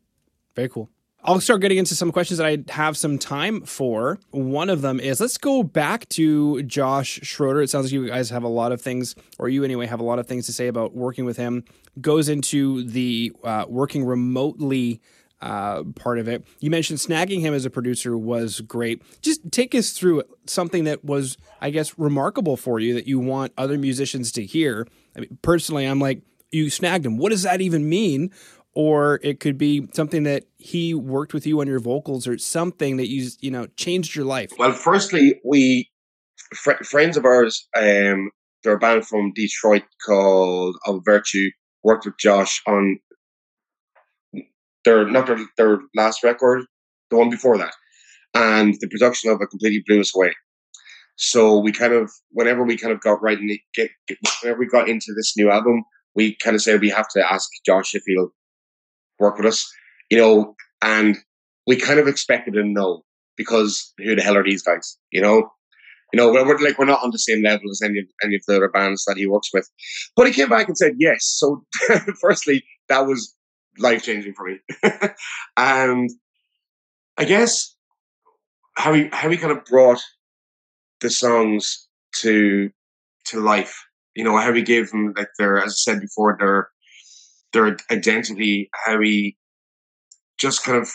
very 0.55 0.69
cool. 0.69 0.91
I'll 1.25 1.41
start 1.41 1.61
getting 1.61 1.79
into 1.79 1.95
some 1.95 2.11
questions 2.11 2.39
that 2.39 2.47
I 2.47 2.73
have 2.73 2.97
some 2.97 3.17
time 3.17 3.61
for. 3.63 4.19
One 4.33 4.69
of 4.69 4.83
them 4.83 4.99
is 4.99 5.21
let's 5.21 5.39
go 5.39 5.63
back 5.63 6.09
to 6.11 6.65
Josh 6.65 7.21
Schroeder. 7.23 7.63
It 7.63 7.71
sounds 7.71 7.87
like 7.87 7.93
you 7.93 8.09
guys 8.09 8.31
have 8.31 8.43
a 8.43 8.49
lot 8.49 8.73
of 8.73 8.83
things, 8.83 9.15
or 9.39 9.49
you 9.49 9.63
anyway, 9.63 9.87
have 9.87 10.01
a 10.01 10.05
lot 10.05 10.19
of 10.19 10.27
things 10.27 10.47
to 10.47 10.53
say 10.53 10.67
about 10.67 10.97
working 10.97 11.25
with 11.25 11.37
him. 11.37 11.65
Goes 12.01 12.29
into 12.29 12.83
the 12.83 13.33
uh, 13.45 13.67
working 13.69 14.05
remotely 14.05 15.01
uh, 15.43 15.83
part 15.97 16.19
of 16.19 16.29
it. 16.29 16.47
You 16.61 16.71
mentioned 16.71 17.01
snagging 17.01 17.41
him 17.41 17.53
as 17.53 17.65
a 17.65 17.71
producer 17.71 18.17
was 18.17 18.61
great. 18.61 19.03
Just 19.21 19.51
take 19.51 19.75
us 19.75 19.91
through 19.91 20.23
something 20.47 20.85
that 20.85 21.05
was, 21.05 21.37
I 21.61 21.71
guess, 21.71 21.99
remarkable 21.99 22.57
for 22.57 22.79
you 22.79 22.95
that 22.95 23.07
you 23.07 23.19
want 23.19 23.53
other 23.59 23.77
musicians 23.77 24.31
to 24.33 24.45
hear. 24.45 24.87
I 25.17 25.21
mean, 25.21 25.39
personally, 25.43 25.85
I'm 25.85 25.99
like, 25.99 26.23
you 26.53 26.71
snagged 26.71 27.05
him. 27.05 27.19
What 27.19 27.31
does 27.31 27.43
that 27.43 27.61
even 27.61 27.89
mean? 27.89 28.31
Or 28.75 29.21
it 29.23 29.41
could 29.41 29.59
be 29.59 29.89
something 29.93 30.23
that 30.23 30.45
he 30.57 30.95
worked 30.95 31.35
with 31.35 31.47
you 31.47 31.61
on 31.61 31.67
your 31.67 31.81
vocals, 31.81 32.27
or 32.27 32.39
something 32.39 32.97
that 32.97 33.09
you 33.09 33.29
you 33.41 33.51
know 33.51 33.67
changed 33.77 34.17
your 34.17 34.25
life. 34.25 34.51
Well, 34.59 34.73
firstly, 34.73 35.41
we 35.45 35.91
fr- 36.55 36.83
friends 36.83 37.19
of 37.19 37.27
ours, 37.27 37.69
um, 37.77 38.31
they're 38.65 38.77
a 38.77 38.79
band 38.79 39.07
from 39.07 39.33
Detroit 39.35 39.83
called 40.07 40.77
Of 40.87 41.03
Virtue. 41.05 41.51
Worked 41.85 42.07
with 42.07 42.17
Josh 42.17 42.63
on 42.67 42.99
their 44.85 45.09
not 45.09 45.27
their, 45.27 45.39
their 45.57 45.79
last 45.95 46.23
record, 46.23 46.65
the 47.11 47.17
one 47.17 47.31
before 47.31 47.59
that, 47.59 47.75
and 48.35 48.75
the 48.81 48.89
production 48.89 49.31
of 49.31 49.41
it 49.41 49.51
completely 49.51 49.83
blew 49.87 50.01
us 50.01 50.15
away. 50.15 50.33
So 51.17 51.59
we 51.59 51.73
kind 51.73 51.93
of, 51.93 52.11
whenever 52.31 52.65
we 52.65 52.77
kind 52.77 52.93
of 52.93 53.01
got 53.01 53.23
right 53.23 53.39
in, 53.39 53.59
get, 53.75 53.91
get, 54.09 54.19
whenever 54.43 54.59
we 54.59 54.67
got 54.67 54.89
into 54.89 55.13
this 55.15 55.37
new 55.37 55.51
album, 55.51 55.85
we 56.15 56.37
kind 56.37 56.57
of 56.57 56.63
said 56.63 56.81
we 56.81 56.91
have 56.91 57.09
to 57.11 57.33
ask 57.33 57.49
Josh 57.65 57.95
if 57.95 58.03
he'll 58.07 58.31
work 59.19 59.37
with 59.37 59.47
us, 59.47 59.71
you 60.11 60.19
know, 60.19 60.55
and 60.83 61.17
we 61.67 61.77
kind 61.77 62.01
of 62.01 62.09
expected 62.09 62.57
a 62.57 62.65
no 62.65 63.03
because 63.37 63.93
who 63.99 64.17
the 64.17 64.23
hell 64.23 64.37
are 64.37 64.45
these 64.45 64.63
guys, 64.63 64.99
you 65.11 65.21
know? 65.21 65.51
You 66.13 66.19
know, 66.19 66.31
we're, 66.31 66.47
we're 66.47 66.59
like 66.59 66.79
we're 66.79 66.85
not 66.85 67.03
on 67.03 67.11
the 67.11 67.19
same 67.19 67.43
level 67.43 67.71
as 67.71 67.81
any 67.83 68.01
of 68.01 68.05
any 68.23 68.37
of 68.37 68.43
the 68.47 68.57
other 68.57 68.69
bands 68.69 69.05
that 69.07 69.17
he 69.17 69.27
works 69.27 69.49
with, 69.55 69.71
but 70.15 70.27
he 70.27 70.33
came 70.35 70.51
back 70.51 70.69
and 70.69 70.77
said 70.77 70.93
yes. 70.99 71.21
So, 71.23 71.65
firstly, 72.21 72.65
that 72.91 73.07
was 73.07 73.35
life 73.79 74.03
changing 74.03 74.35
for 74.35 74.47
me. 74.47 74.59
and 75.57 76.11
I 77.19 77.25
guess 77.25 77.75
how 78.77 78.93
he 78.95 79.09
how 79.13 79.29
he 79.29 79.37
kind 79.37 79.53
of 79.53 79.65
brought 79.65 80.01
the 81.01 81.11
songs 81.11 81.89
to 82.17 82.71
to 83.27 83.41
life. 83.41 83.85
You 84.15 84.25
know, 84.25 84.37
how 84.37 84.53
he 84.53 84.63
gave 84.63 84.91
them 84.91 85.15
like 85.17 85.29
their 85.39 85.59
as 85.59 85.73
I 85.73 85.93
said 85.93 86.01
before, 86.01 86.37
their 86.39 86.69
their 87.53 87.77
identity, 87.91 88.71
how 88.85 89.01
he 89.01 89.37
just 90.39 90.65
kind 90.65 90.79
of 90.79 90.91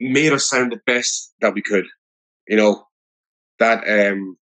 made 0.00 0.32
us 0.32 0.48
sound 0.48 0.72
the 0.72 0.80
best 0.86 1.34
that 1.40 1.54
we 1.54 1.62
could. 1.62 1.86
You 2.48 2.56
know, 2.56 2.86
that 3.58 3.78
um, 3.88 4.36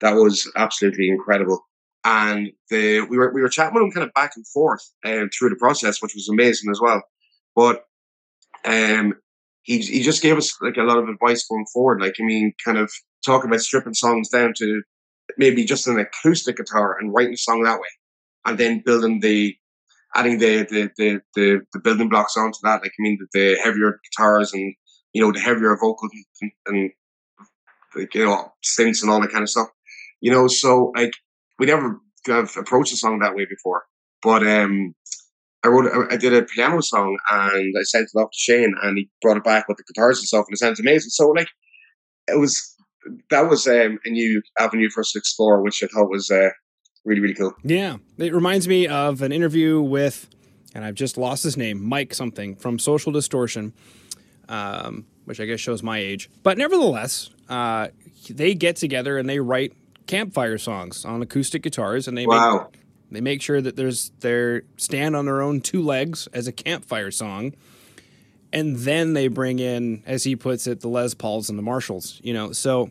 that 0.00 0.12
was 0.14 0.50
absolutely 0.56 1.08
incredible. 1.08 1.64
And 2.04 2.50
we 2.70 3.00
were 3.10 3.32
we 3.32 3.42
were 3.42 3.48
chatting 3.48 3.74
with 3.74 3.84
him 3.84 3.92
kind 3.92 4.06
of 4.06 4.14
back 4.14 4.32
and 4.34 4.46
forth 4.48 4.82
um, 5.04 5.30
through 5.36 5.50
the 5.50 5.56
process, 5.56 6.02
which 6.02 6.14
was 6.14 6.28
amazing 6.28 6.70
as 6.70 6.80
well. 6.80 7.02
But 7.54 7.84
um, 8.64 9.14
he 9.62 9.78
he 9.78 10.02
just 10.02 10.22
gave 10.22 10.36
us 10.36 10.56
like 10.60 10.76
a 10.76 10.82
lot 10.82 10.98
of 10.98 11.08
advice 11.08 11.46
going 11.48 11.66
forward. 11.72 12.00
Like 12.00 12.16
I 12.20 12.24
mean, 12.24 12.52
kind 12.64 12.78
of 12.78 12.90
talking 13.24 13.48
about 13.48 13.60
stripping 13.60 13.94
songs 13.94 14.28
down 14.28 14.52
to 14.58 14.82
maybe 15.38 15.64
just 15.64 15.86
an 15.86 15.98
acoustic 15.98 16.56
guitar 16.56 16.96
and 16.98 17.14
writing 17.14 17.34
a 17.34 17.36
song 17.36 17.62
that 17.62 17.78
way, 17.78 17.88
and 18.46 18.58
then 18.58 18.82
building 18.84 19.20
the 19.20 19.56
adding 20.14 20.38
the 20.38 20.66
the 20.68 20.90
the 20.96 21.20
the, 21.34 21.60
the 21.72 21.78
building 21.80 22.08
blocks 22.08 22.36
onto 22.36 22.58
that. 22.62 22.82
Like 22.82 22.92
I 22.98 23.02
mean, 23.02 23.18
the, 23.20 23.38
the 23.38 23.60
heavier 23.62 24.00
guitars 24.10 24.52
and 24.52 24.74
you 25.12 25.22
know 25.22 25.32
the 25.32 25.40
heavier 25.40 25.76
vocals 25.76 26.10
and, 26.40 26.52
and 26.66 26.90
like 27.94 28.14
you 28.14 28.24
know 28.24 28.52
synths 28.64 29.02
and 29.02 29.10
all 29.10 29.20
that 29.20 29.30
kind 29.30 29.42
of 29.42 29.50
stuff. 29.50 29.68
You 30.20 30.32
know, 30.32 30.48
so 30.48 30.92
like 30.96 31.12
we 31.58 31.66
never 31.66 32.00
have 32.26 32.56
approached 32.56 32.92
a 32.92 32.96
song 32.96 33.18
that 33.20 33.34
way 33.34 33.46
before. 33.48 33.84
But 34.22 34.46
um, 34.46 34.94
I 35.64 35.68
wrote, 35.68 36.12
I 36.12 36.16
did 36.16 36.32
a 36.32 36.42
piano 36.42 36.80
song 36.80 37.18
and 37.30 37.74
I 37.78 37.82
sent 37.82 38.08
it 38.12 38.18
off 38.18 38.30
to 38.30 38.38
Shane, 38.38 38.74
and 38.82 38.98
he 38.98 39.10
brought 39.20 39.36
it 39.36 39.44
back 39.44 39.68
with 39.68 39.78
the 39.78 39.84
guitars 39.84 40.18
and 40.18 40.26
stuff, 40.26 40.46
and 40.48 40.54
it 40.54 40.58
sounds 40.58 40.80
amazing. 40.80 41.10
So 41.10 41.28
like, 41.28 41.48
it 42.28 42.38
was 42.38 42.76
that 43.30 43.48
was 43.48 43.66
um, 43.66 43.98
a 44.04 44.10
new 44.10 44.42
avenue 44.58 44.88
for 44.90 45.00
us 45.00 45.12
to 45.12 45.18
explore, 45.18 45.62
which 45.62 45.82
I 45.82 45.86
thought 45.86 46.10
was 46.10 46.30
uh, 46.30 46.50
really 47.04 47.20
really 47.20 47.34
cool. 47.34 47.52
Yeah, 47.64 47.96
it 48.18 48.34
reminds 48.34 48.68
me 48.68 48.86
of 48.86 49.22
an 49.22 49.32
interview 49.32 49.80
with, 49.80 50.28
and 50.74 50.84
I've 50.84 50.94
just 50.94 51.18
lost 51.18 51.42
his 51.42 51.56
name, 51.56 51.82
Mike 51.82 52.14
something 52.14 52.54
from 52.54 52.78
Social 52.78 53.10
Distortion, 53.10 53.72
um, 54.48 55.06
which 55.24 55.40
I 55.40 55.46
guess 55.46 55.60
shows 55.60 55.82
my 55.82 55.98
age, 55.98 56.30
but 56.42 56.58
nevertheless, 56.58 57.30
uh, 57.48 57.88
they 58.30 58.54
get 58.54 58.76
together 58.76 59.18
and 59.18 59.28
they 59.28 59.40
write 59.40 59.72
campfire 60.06 60.58
songs 60.58 61.04
on 61.04 61.22
acoustic 61.22 61.62
guitars, 61.62 62.08
and 62.08 62.16
they 62.16 62.26
wow. 62.26 62.68
make 62.72 62.82
they 63.10 63.20
make 63.20 63.42
sure 63.42 63.60
that 63.60 63.76
there's 63.76 64.10
their 64.20 64.62
stand 64.76 65.14
on 65.14 65.26
their 65.26 65.42
own 65.42 65.60
two 65.60 65.82
legs 65.82 66.28
as 66.32 66.46
a 66.46 66.52
campfire 66.52 67.10
song, 67.10 67.54
and 68.52 68.76
then 68.76 69.12
they 69.12 69.28
bring 69.28 69.58
in, 69.58 70.02
as 70.06 70.24
he 70.24 70.36
puts 70.36 70.66
it, 70.66 70.80
the 70.80 70.88
Les 70.88 71.14
Pauls 71.14 71.48
and 71.50 71.58
the 71.58 71.62
Marshalls. 71.62 72.20
You 72.22 72.34
know, 72.34 72.52
so 72.52 72.90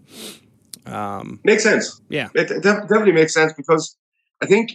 um, 0.85 1.39
makes 1.43 1.63
sense. 1.63 2.01
Yeah, 2.09 2.29
it 2.33 2.63
definitely 2.63 3.13
makes 3.13 3.33
sense 3.33 3.53
because 3.53 3.97
I 4.41 4.45
think 4.45 4.73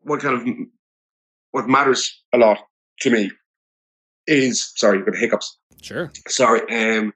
what 0.00 0.20
kind 0.20 0.36
of 0.36 0.66
what 1.52 1.68
matters 1.68 2.22
a 2.32 2.38
lot 2.38 2.58
to 3.00 3.10
me 3.10 3.30
is 4.26 4.72
sorry, 4.76 5.02
with 5.02 5.18
hiccups. 5.18 5.58
Sure. 5.80 6.12
Sorry. 6.28 6.60
Um, 6.70 7.12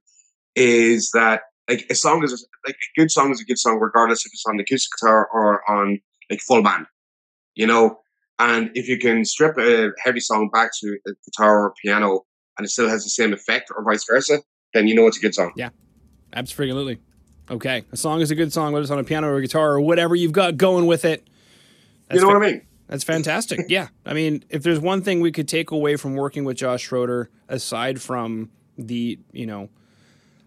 is 0.54 1.10
that 1.14 1.42
like 1.68 1.86
a 1.90 1.94
song 1.94 2.22
is 2.24 2.32
a, 2.32 2.68
like 2.68 2.76
a 2.76 3.00
good 3.00 3.10
song 3.10 3.30
is 3.30 3.40
a 3.40 3.44
good 3.44 3.58
song 3.58 3.78
regardless 3.80 4.24
if 4.24 4.32
it's 4.32 4.44
on 4.46 4.56
the 4.56 4.62
acoustic 4.62 4.90
guitar 4.98 5.28
or 5.32 5.68
on 5.70 6.00
like 6.30 6.40
full 6.40 6.62
band 6.62 6.86
you 7.56 7.66
know. 7.66 7.98
And 8.38 8.70
if 8.74 8.86
you 8.86 8.98
can 8.98 9.24
strip 9.24 9.56
a 9.58 9.90
heavy 10.04 10.20
song 10.20 10.50
back 10.52 10.70
to 10.80 10.98
a 11.06 11.10
guitar 11.24 11.58
or 11.58 11.66
a 11.68 11.72
piano 11.72 12.26
and 12.58 12.66
it 12.66 12.68
still 12.68 12.88
has 12.88 13.02
the 13.02 13.10
same 13.10 13.32
effect 13.32 13.70
or 13.74 13.82
vice 13.82 14.04
versa, 14.04 14.40
then 14.74 14.86
you 14.86 14.94
know 14.94 15.06
it's 15.06 15.16
a 15.16 15.20
good 15.20 15.34
song. 15.34 15.52
Yeah, 15.56 15.70
absolutely. 16.34 16.98
Okay, 17.50 17.84
a 17.92 17.96
song 17.96 18.20
is 18.20 18.30
a 18.30 18.34
good 18.34 18.52
song, 18.52 18.72
whether 18.72 18.82
it's 18.82 18.90
on 18.90 18.98
a 18.98 19.04
piano 19.04 19.28
or 19.28 19.36
a 19.36 19.40
guitar 19.40 19.72
or 19.72 19.80
whatever 19.80 20.14
you've 20.14 20.32
got 20.32 20.58
going 20.58 20.86
with 20.86 21.04
it. 21.04 21.26
you 22.12 22.20
know 22.20 22.28
fa- 22.28 22.38
what 22.38 22.42
I 22.44 22.50
mean? 22.52 22.66
That's 22.88 23.04
fantastic. 23.04 23.60
yeah. 23.68 23.88
I 24.04 24.12
mean, 24.12 24.44
if 24.50 24.62
there's 24.62 24.80
one 24.80 25.00
thing 25.00 25.20
we 25.20 25.32
could 25.32 25.48
take 25.48 25.70
away 25.70 25.96
from 25.96 26.14
working 26.14 26.44
with 26.44 26.58
Josh 26.58 26.82
Schroeder, 26.82 27.30
aside 27.48 28.02
from 28.02 28.50
the, 28.76 29.18
you 29.32 29.46
know, 29.46 29.70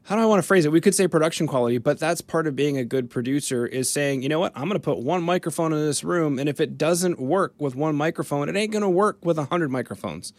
how 0.10 0.16
do 0.16 0.24
I 0.24 0.26
want 0.26 0.42
to 0.42 0.48
phrase 0.48 0.66
it? 0.66 0.72
We 0.72 0.82
could 0.82 0.96
say 0.96 1.08
production 1.08 1.46
quality, 1.46 1.78
but 1.78 2.00
that's 2.00 2.20
part 2.20 2.48
of 2.48 2.56
being 2.56 2.80
a 2.80 2.84
good 2.84 3.12
producer 3.12 3.68
is 3.68 3.92
saying, 3.92 4.24
you 4.24 4.30
know 4.30 4.40
what, 4.40 4.52
I'm 4.56 4.64
going 4.64 4.74
to 4.74 4.80
put 4.80 4.98
one 4.98 5.22
microphone 5.22 5.72
in 5.72 5.86
this 5.86 6.04
room, 6.04 6.40
and 6.40 6.50
if 6.50 6.60
it 6.60 6.80
doesn't 6.80 7.20
work 7.20 7.54
with 7.60 7.76
one 7.76 7.96
microphone, 7.96 8.50
it 8.50 8.56
ain't 8.56 8.72
going 8.72 8.82
to 8.82 8.90
work 8.90 9.24
with 9.24 9.38
a 9.38 9.46
hundred 9.46 9.70
microphones. 9.70 10.34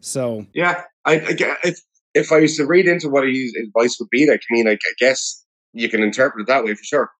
So 0.00 0.46
yeah, 0.54 0.84
I, 1.04 1.16
I 1.16 1.36
if 1.64 1.80
if 2.14 2.32
I 2.32 2.40
was 2.40 2.56
to 2.56 2.64
read 2.64 2.88
into 2.88 3.10
what 3.10 3.28
his 3.28 3.54
advice 3.56 3.98
would 4.00 4.08
be, 4.08 4.26
like, 4.26 4.40
I 4.50 4.54
mean, 4.54 4.64
like, 4.64 4.80
I 4.86 4.92
guess 4.98 5.44
you 5.74 5.90
can 5.90 6.02
interpret 6.02 6.40
it 6.40 6.46
that 6.46 6.64
way 6.64 6.74
for 6.74 6.82
sure. 6.82 7.10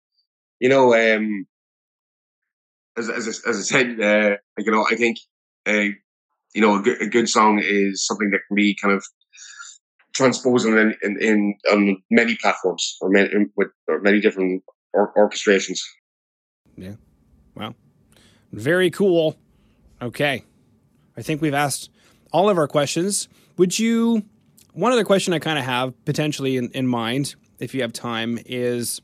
You 0.59 0.71
know, 0.71 0.95
um, 0.95 1.47
as 2.97 3.11
as 3.11 3.29
as 3.47 3.59
I 3.59 3.61
said, 3.61 4.01
uh, 4.01 4.37
you 4.57 4.73
know, 4.73 4.87
I 4.91 4.97
think, 4.97 5.19
uh, 5.67 5.93
you 6.55 6.63
know, 6.63 6.79
a 6.79 6.83
good, 6.83 7.03
a 7.03 7.07
good 7.09 7.29
song 7.29 7.61
is 7.63 8.07
something 8.07 8.31
that 8.31 8.41
can 8.49 8.55
be 8.55 8.75
kind 8.81 8.95
of 8.95 9.05
transposing 10.21 10.77
in, 10.77 10.95
in, 11.03 11.17
in 11.21 11.55
on 11.73 12.03
many 12.11 12.37
platforms 12.37 12.97
or 13.01 13.09
many 13.09 13.29
with 13.57 13.69
or 13.89 14.01
many 14.01 14.21
different 14.21 14.63
or, 14.93 15.13
orchestrations. 15.15 15.79
Yeah. 16.77 16.95
Wow. 17.55 17.75
Very 18.53 18.91
cool. 18.91 19.37
Okay. 20.03 20.45
I 21.17 21.23
think 21.23 21.41
we've 21.41 21.55
asked 21.55 21.91
all 22.33 22.49
of 22.51 22.59
our 22.59 22.69
questions. 22.69 23.29
Would 23.57 23.79
you 23.79 24.25
one 24.73 24.93
other 24.93 25.05
question 25.05 25.33
I 25.33 25.39
kind 25.39 25.59
of 25.59 25.65
have 25.65 26.05
potentially 26.05 26.57
in, 26.57 26.71
in 26.71 26.87
mind, 26.87 27.35
if 27.59 27.75
you 27.75 27.83
have 27.83 27.93
time, 27.93 28.39
is 28.47 29.01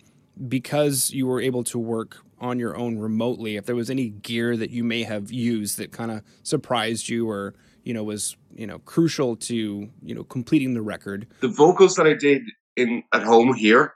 because 0.48 1.10
you 1.10 1.26
were 1.26 1.40
able 1.40 1.64
to 1.64 1.78
work 1.78 2.18
on 2.38 2.58
your 2.58 2.76
own 2.76 2.98
remotely, 2.98 3.56
if 3.56 3.64
there 3.64 3.74
was 3.74 3.90
any 3.90 4.10
gear 4.10 4.56
that 4.56 4.70
you 4.70 4.84
may 4.84 5.02
have 5.02 5.32
used 5.32 5.78
that 5.78 5.90
kind 5.90 6.10
of 6.10 6.22
surprised 6.42 7.08
you 7.08 7.28
or 7.28 7.54
you 7.86 7.94
know 7.94 8.02
was 8.02 8.36
you 8.54 8.66
know 8.66 8.80
crucial 8.80 9.36
to 9.36 9.88
you 10.02 10.14
know 10.14 10.24
completing 10.24 10.74
the 10.74 10.82
record. 10.82 11.26
The 11.40 11.48
vocals 11.48 11.94
that 11.94 12.06
I 12.06 12.14
did 12.14 12.42
in 12.74 13.04
at 13.14 13.22
home 13.22 13.54
here 13.54 13.94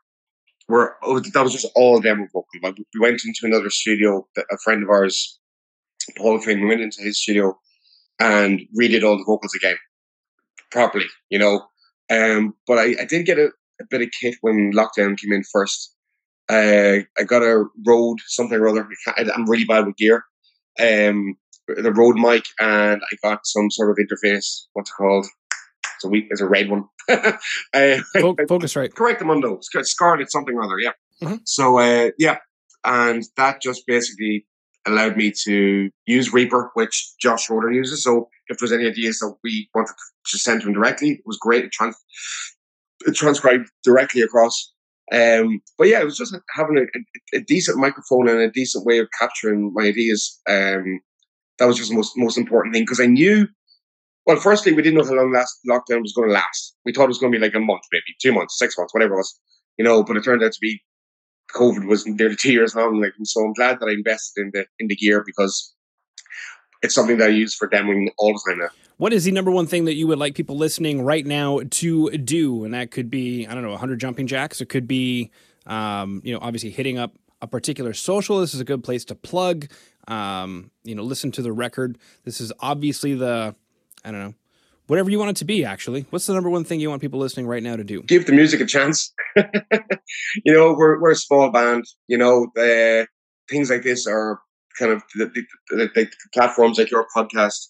were 0.68 0.94
oh, 1.03 1.18
that 1.18 1.42
was 1.42 1.53
just 1.53 1.66
all 1.74 2.00
demo 2.00 2.26
vocal. 2.33 2.46
Like 2.62 2.76
we 2.79 3.00
went 3.00 3.20
into 3.24 3.40
another 3.42 3.68
studio. 3.68 4.26
A 4.38 4.59
friend 4.59 4.85
of 4.85 4.88
ours, 4.88 5.40
Paul 6.16 6.40
Finn, 6.40 6.61
we 6.61 6.68
went 6.68 6.81
into 6.81 7.03
his 7.03 7.20
studio 7.20 7.59
and 8.20 8.61
redid 8.81 9.03
all 9.03 9.18
the 9.18 9.24
vocals 9.24 9.55
again 9.55 9.76
properly. 10.70 11.07
You 11.29 11.40
know, 11.40 11.66
um, 12.11 12.55
but 12.68 12.79
I, 12.79 12.94
I 13.00 13.05
did 13.07 13.26
get 13.26 13.38
a, 13.38 13.50
a 13.81 13.85
bit 13.90 14.03
of 14.03 14.09
kit 14.20 14.37
when 14.40 14.72
lockdown 14.72 15.18
came 15.18 15.33
in 15.33 15.42
first. 15.53 15.96
Uh, 16.48 17.03
I 17.18 17.22
got 17.26 17.42
a 17.42 17.64
Rode 17.85 18.20
something 18.26 18.57
or 18.57 18.68
other. 18.68 18.88
I'm 19.16 19.50
really 19.50 19.64
bad 19.64 19.87
with 19.87 19.96
gear. 19.96 20.24
Um, 20.79 21.37
the 21.76 21.92
Rode 21.92 22.16
mic, 22.16 22.44
and 22.59 23.00
I 23.02 23.16
got 23.22 23.46
some 23.46 23.70
sort 23.70 23.90
of 23.90 23.98
interface. 23.98 24.66
What's 24.72 24.90
it 24.90 24.94
called? 24.96 25.26
It's 25.96 26.04
a 26.04 26.09
weak. 26.09 26.26
It's 26.30 26.40
a 26.40 26.48
red 26.48 26.70
one. 26.70 26.85
uh, 27.09 27.33
right. 28.76 28.94
Correct 28.94 29.18
them 29.18 29.30
on 29.30 29.40
those. 29.40 29.68
Scarlett 29.83 30.30
something 30.30 30.54
or 30.54 30.62
other. 30.62 30.78
Yeah. 30.78 30.92
Mm-hmm. 31.22 31.37
So 31.44 31.78
uh, 31.78 32.11
yeah, 32.18 32.38
and 32.85 33.22
that 33.37 33.61
just 33.61 33.87
basically 33.87 34.46
allowed 34.87 35.16
me 35.16 35.33
to 35.44 35.90
use 36.06 36.33
Reaper, 36.33 36.70
which 36.74 37.12
Josh 37.20 37.44
Schroeder 37.44 37.72
uses. 37.72 38.02
So 38.02 38.28
if 38.48 38.59
there's 38.59 38.72
any 38.72 38.87
ideas 38.87 39.18
that 39.18 39.35
we 39.44 39.68
wanted 39.74 39.94
to 40.26 40.38
send 40.38 40.62
to 40.62 40.68
him 40.68 40.74
directly, 40.74 41.11
it 41.11 41.20
was 41.26 41.38
great. 41.38 41.64
It, 41.64 41.72
trans- 41.72 42.02
it 43.06 43.14
transcribed 43.14 43.68
directly 43.85 44.22
across. 44.22 44.72
Um, 45.12 45.61
but 45.76 45.88
yeah, 45.88 46.00
it 46.00 46.04
was 46.04 46.16
just 46.16 46.37
having 46.54 46.78
a, 46.78 47.37
a, 47.37 47.40
decent 47.40 47.78
microphone 47.78 48.28
and 48.28 48.38
a 48.38 48.50
decent 48.50 48.87
way 48.87 48.98
of 48.98 49.09
capturing 49.18 49.72
my 49.74 49.87
ideas. 49.87 50.40
Um, 50.48 51.00
that 51.61 51.66
was 51.66 51.77
just 51.77 51.90
the 51.90 51.96
most 51.96 52.14
most 52.16 52.37
important 52.37 52.75
thing 52.75 52.83
because 52.83 53.01
I 53.01 53.07
knew. 53.07 53.46
Well, 54.27 54.37
firstly, 54.37 54.73
we 54.73 54.83
didn't 54.83 54.99
know 54.99 55.05
how 55.05 55.14
long 55.14 55.33
last 55.33 55.59
lockdown 55.68 56.03
was 56.03 56.12
going 56.14 56.29
to 56.29 56.35
last. 56.35 56.77
We 56.85 56.92
thought 56.92 57.05
it 57.05 57.09
was 57.09 57.18
going 57.18 57.33
to 57.33 57.38
be 57.38 57.44
like 57.44 57.55
a 57.55 57.61
month, 57.61 57.83
maybe 57.92 58.03
two 58.20 58.33
months, 58.33 58.59
six 58.59 58.77
months, 58.77 58.92
whatever 58.92 59.14
it 59.14 59.18
was, 59.18 59.40
you 59.79 59.85
know. 59.85 60.03
But 60.03 60.16
it 60.16 60.25
turned 60.25 60.42
out 60.42 60.53
to 60.53 60.59
be 60.61 60.81
COVID 61.55 61.87
was 61.87 62.07
nearly 62.07 62.37
two 62.40 62.53
years 62.53 62.75
long. 62.75 63.01
Like, 63.01 63.12
so 63.23 63.44
I'm 63.44 63.53
glad 63.53 63.79
that 63.81 63.87
I 63.87 63.92
invested 63.92 64.42
in 64.42 64.51
the 64.53 64.66
in 64.79 64.88
the 64.88 64.96
gear 64.96 65.23
because 65.25 65.75
it's 66.83 66.94
something 66.94 67.18
that 67.18 67.29
I 67.29 67.33
use 67.33 67.55
for 67.55 67.68
demoing 67.68 68.09
all 68.18 68.33
the 68.33 68.51
time 68.51 68.59
now. 68.61 68.68
What 68.96 69.12
is 69.12 69.25
the 69.25 69.33
number 69.33 69.51
one 69.51 69.66
thing 69.66 69.85
that 69.85 69.94
you 69.94 70.07
would 70.07 70.18
like 70.18 70.35
people 70.35 70.57
listening 70.57 71.03
right 71.03 71.25
now 71.25 71.61
to 71.70 72.11
do? 72.11 72.64
And 72.64 72.75
that 72.75 72.90
could 72.90 73.11
be, 73.11 73.46
I 73.46 73.55
don't 73.55 73.62
know, 73.62 73.70
100 73.70 73.99
jumping 73.99 74.27
jacks. 74.27 74.61
It 74.61 74.66
could 74.66 74.87
be, 74.87 75.31
um, 75.66 76.20
you 76.23 76.35
know, 76.35 76.38
obviously 76.42 76.70
hitting 76.70 76.99
up 76.99 77.14
a 77.40 77.46
particular 77.46 77.94
social. 77.94 78.40
This 78.40 78.53
is 78.53 78.61
a 78.61 78.64
good 78.64 78.85
place 78.85 79.05
to 79.07 79.14
plug 79.14 79.70
um, 80.08 80.70
you 80.84 80.94
know, 80.94 81.02
listen 81.02 81.30
to 81.32 81.42
the 81.42 81.52
record. 81.52 81.98
This 82.24 82.40
is 82.40 82.52
obviously 82.60 83.14
the, 83.14 83.54
I 84.04 84.10
don't 84.10 84.20
know, 84.20 84.34
whatever 84.86 85.10
you 85.10 85.18
want 85.18 85.30
it 85.30 85.36
to 85.36 85.44
be, 85.44 85.64
actually. 85.64 86.06
What's 86.10 86.26
the 86.26 86.34
number 86.34 86.50
one 86.50 86.64
thing 86.64 86.80
you 86.80 86.90
want 86.90 87.00
people 87.00 87.20
listening 87.20 87.46
right 87.46 87.62
now 87.62 87.76
to 87.76 87.84
do? 87.84 88.02
Give 88.02 88.26
the 88.26 88.32
music 88.32 88.60
a 88.60 88.66
chance. 88.66 89.12
you 89.36 90.52
know, 90.52 90.74
we're, 90.76 91.00
we're 91.00 91.12
a 91.12 91.16
small 91.16 91.50
band. 91.50 91.84
You 92.08 92.18
know, 92.18 92.48
the, 92.54 93.06
things 93.48 93.70
like 93.70 93.82
this 93.82 94.06
are 94.06 94.40
kind 94.78 94.92
of 94.92 95.02
the, 95.14 95.26
the, 95.26 95.76
the, 95.76 95.90
the 95.94 96.08
platforms 96.34 96.78
like 96.78 96.90
your 96.90 97.06
podcast 97.16 97.68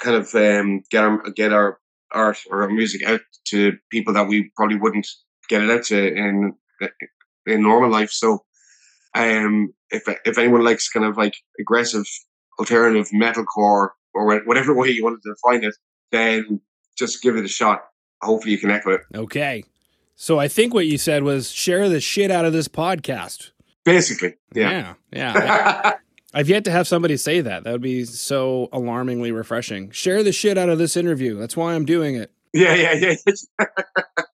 kind 0.00 0.16
of 0.16 0.34
um, 0.34 0.82
get 0.90 1.04
our, 1.04 1.22
get 1.30 1.52
our 1.52 1.78
art 2.12 2.38
or 2.50 2.62
our 2.62 2.68
music 2.68 3.02
out 3.06 3.20
to 3.48 3.72
people 3.90 4.14
that 4.14 4.28
we 4.28 4.50
probably 4.56 4.78
wouldn't 4.78 5.06
get 5.48 5.62
it 5.62 5.70
out 5.70 5.82
to 5.84 6.14
in 6.14 6.52
in 7.46 7.62
normal 7.62 7.90
life. 7.90 8.10
So 8.10 8.44
um, 9.14 9.72
if 9.90 10.02
if 10.24 10.38
anyone 10.38 10.64
likes 10.64 10.88
kind 10.88 11.06
of 11.06 11.16
like 11.16 11.36
aggressive 11.60 12.06
alternative 12.58 13.08
metalcore 13.14 13.90
or 14.14 14.42
whatever 14.44 14.74
way 14.74 14.88
you 14.88 15.04
wanted 15.04 15.22
to 15.22 15.34
define 15.34 15.64
it, 15.64 15.74
then 16.12 16.60
just 16.96 17.22
give 17.22 17.36
it 17.36 17.44
a 17.44 17.48
shot. 17.48 17.82
Hopefully, 18.22 18.52
you 18.52 18.58
connect 18.58 18.86
with 18.86 19.00
it. 19.00 19.16
Okay. 19.16 19.64
So 20.16 20.38
I 20.38 20.48
think 20.48 20.72
what 20.72 20.86
you 20.86 20.96
said 20.96 21.24
was 21.24 21.50
share 21.50 21.88
the 21.88 22.00
shit 22.00 22.30
out 22.30 22.44
of 22.44 22.52
this 22.52 22.68
podcast. 22.68 23.50
Basically, 23.84 24.34
yeah, 24.54 24.94
yeah. 25.12 25.32
yeah. 25.34 25.92
I've 26.34 26.48
yet 26.48 26.64
to 26.64 26.70
have 26.70 26.88
somebody 26.88 27.16
say 27.16 27.40
that. 27.42 27.64
That 27.64 27.72
would 27.72 27.82
be 27.82 28.04
so 28.04 28.68
alarmingly 28.72 29.30
refreshing. 29.30 29.90
Share 29.90 30.22
the 30.22 30.32
shit 30.32 30.58
out 30.58 30.68
of 30.68 30.78
this 30.78 30.96
interview. 30.96 31.38
That's 31.38 31.56
why 31.56 31.74
I'm 31.74 31.84
doing 31.84 32.16
it. 32.16 32.32
yeah, 32.52 32.74
yeah, 32.74 33.14
yeah. 33.58 33.66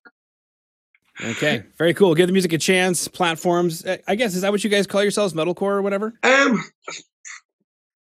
Okay, 1.23 1.63
very 1.77 1.93
cool. 1.93 2.15
Give 2.15 2.27
the 2.27 2.33
music 2.33 2.53
a 2.53 2.57
chance. 2.57 3.07
Platforms, 3.07 3.85
I 4.07 4.15
guess, 4.15 4.33
is 4.33 4.41
that 4.41 4.51
what 4.51 4.63
you 4.63 4.69
guys 4.69 4.87
call 4.87 5.01
yourselves, 5.01 5.33
metalcore 5.33 5.73
or 5.73 5.81
whatever? 5.81 6.13
Um, 6.23 6.63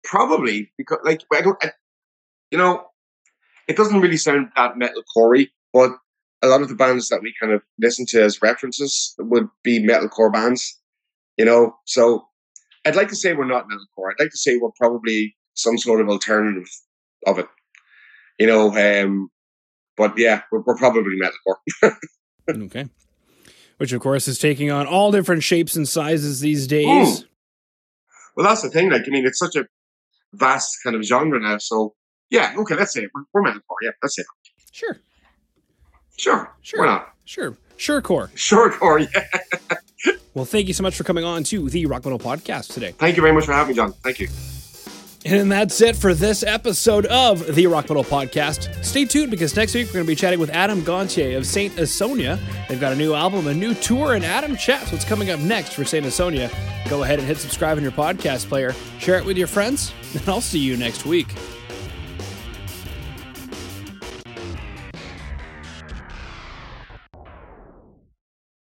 probably 0.05 0.73
because 0.79 0.99
like 1.05 1.23
I 1.33 1.40
don't, 1.43 1.62
I, 1.62 1.73
you 2.51 2.59
know, 2.59 2.87
it 3.69 3.77
doesn't 3.77 4.01
really 4.01 4.17
sound 4.17 4.49
that 4.57 4.75
metalcore, 4.75 5.49
but 5.73 5.93
a 6.43 6.49
lot 6.49 6.62
of 6.62 6.69
the 6.69 6.75
bands 6.75 7.09
that 7.09 7.23
we 7.23 7.35
kind 7.40 7.53
of 7.53 7.62
listen 7.79 8.07
to 8.07 8.23
as 8.23 8.43
references 8.43 9.14
would 9.19 9.49
be 9.62 9.83
metalcore 9.83 10.33
bands, 10.33 10.79
you 11.37 11.45
know. 11.45 11.77
So 11.87 12.27
I'd 12.85 12.97
like 12.97 13.09
to 13.09 13.17
say 13.17 13.33
we're 13.33 13.47
not 13.47 13.67
metalcore. 13.69 14.11
I'd 14.11 14.23
like 14.23 14.31
to 14.31 14.38
say 14.38 14.57
we're 14.57 14.71
probably 14.79 15.35
some 15.55 15.79
sort 15.79 16.01
of 16.01 16.09
alternative 16.09 16.69
of 17.27 17.38
it, 17.38 17.47
you 18.38 18.47
know. 18.47 18.75
Um, 18.77 19.31
but 19.97 20.19
yeah, 20.19 20.43
we're, 20.53 20.61
we're 20.61 20.77
probably 20.77 21.17
metalcore. 21.19 21.97
okay. 22.49 22.87
Which, 23.79 23.93
of 23.93 24.01
course, 24.01 24.29
is 24.29 24.39
taking 24.39 24.71
on 24.71 24.87
all 24.87 25.11
different 25.11 25.43
shapes 25.43 25.75
and 25.77 25.89
sizes 25.89 26.41
these 26.41 26.67
days. 26.67 26.87
Mm. 26.87 27.25
Well, 28.37 28.47
that's 28.47 28.63
the 28.63 28.71
thing. 28.71 28.91
Like, 28.91 29.03
I 29.07 29.11
mean, 29.11 29.27
it's 29.27 29.39
such 29.39 29.57
a 29.57 29.67
vast 30.33 30.79
kind 30.83 30.95
of 30.97 31.03
genre 31.03 31.41
now. 31.41 31.59
So, 31.59 31.95
yeah, 32.31 32.55
okay, 32.59 32.75
let's 32.77 32.93
say 32.93 33.03
it. 33.03 33.11
We're, 33.15 33.25
we're 33.33 33.51
metalcore. 33.51 33.77
Yeah, 33.83 33.91
that's 34.01 34.19
it. 34.19 34.27
Sure. 34.73 34.97
Sure. 36.17 36.53
Sure. 36.63 36.81
Why 36.81 36.87
not? 36.87 37.15
Sure. 37.25 37.57
Sure, 37.77 38.01
core. 38.01 38.31
Sure. 38.35 38.99
Yeah. 38.99 39.27
Well, 40.35 40.45
thank 40.45 40.67
you 40.67 40.75
so 40.75 40.83
much 40.83 40.97
for 40.97 41.05
coming 41.05 41.25
on 41.25 41.45
to 41.45 41.71
the 41.71 41.87
Rock 41.87 42.05
Metal 42.05 42.19
Podcast 42.19 42.75
today. 42.75 42.91
Thank 42.99 43.17
you 43.17 43.23
very 43.23 43.33
much 43.33 43.47
for 43.47 43.53
having 43.53 43.69
me, 43.69 43.77
John. 43.77 43.93
Thank 43.93 44.19
you. 44.19 44.29
And 45.27 45.51
that's 45.51 45.81
it 45.81 45.97
for 45.97 46.13
this 46.13 46.43
episode 46.43 47.07
of 47.07 47.55
the 47.55 47.67
Rock 47.67 47.89
Metal 47.89 48.05
Podcast. 48.05 48.85
Stay 48.85 49.07
tuned 49.07 49.31
because 49.31 49.57
next 49.57 49.75
week 49.75 49.87
we're 49.87 49.95
going 49.95 50.05
to 50.05 50.09
be 50.09 50.15
chatting 50.15 50.39
with 50.39 50.51
Adam 50.51 50.83
Gontier 50.83 51.39
of 51.39 51.47
Saint 51.47 51.75
Asonia. 51.77 52.39
They've 52.69 52.79
got 52.79 52.93
a 52.93 52.97
new 52.97 53.15
album, 53.15 53.47
a 53.47 53.55
new 53.55 53.73
tour, 53.73 54.15
and 54.15 54.25
Adam 54.25 54.55
chats 54.55 54.93
what's 54.93 55.05
coming 55.05 55.31
up 55.31 55.41
next 55.41 55.73
for 55.73 55.83
Saint 55.83 56.05
Asonia. 56.05 56.51
Go 56.91 57.05
ahead 57.05 57.19
and 57.19 57.27
hit 57.27 57.39
subscribe 57.39 57.79
on 57.79 57.83
your 57.83 57.93
podcast 57.93 58.49
player, 58.49 58.75
share 58.99 59.17
it 59.17 59.25
with 59.25 59.39
your 59.39 59.47
friends, 59.47 59.95
and 60.13 60.29
I'll 60.29 60.43
see 60.43 60.59
you 60.59 60.77
next 60.77 61.07
week. 61.07 61.29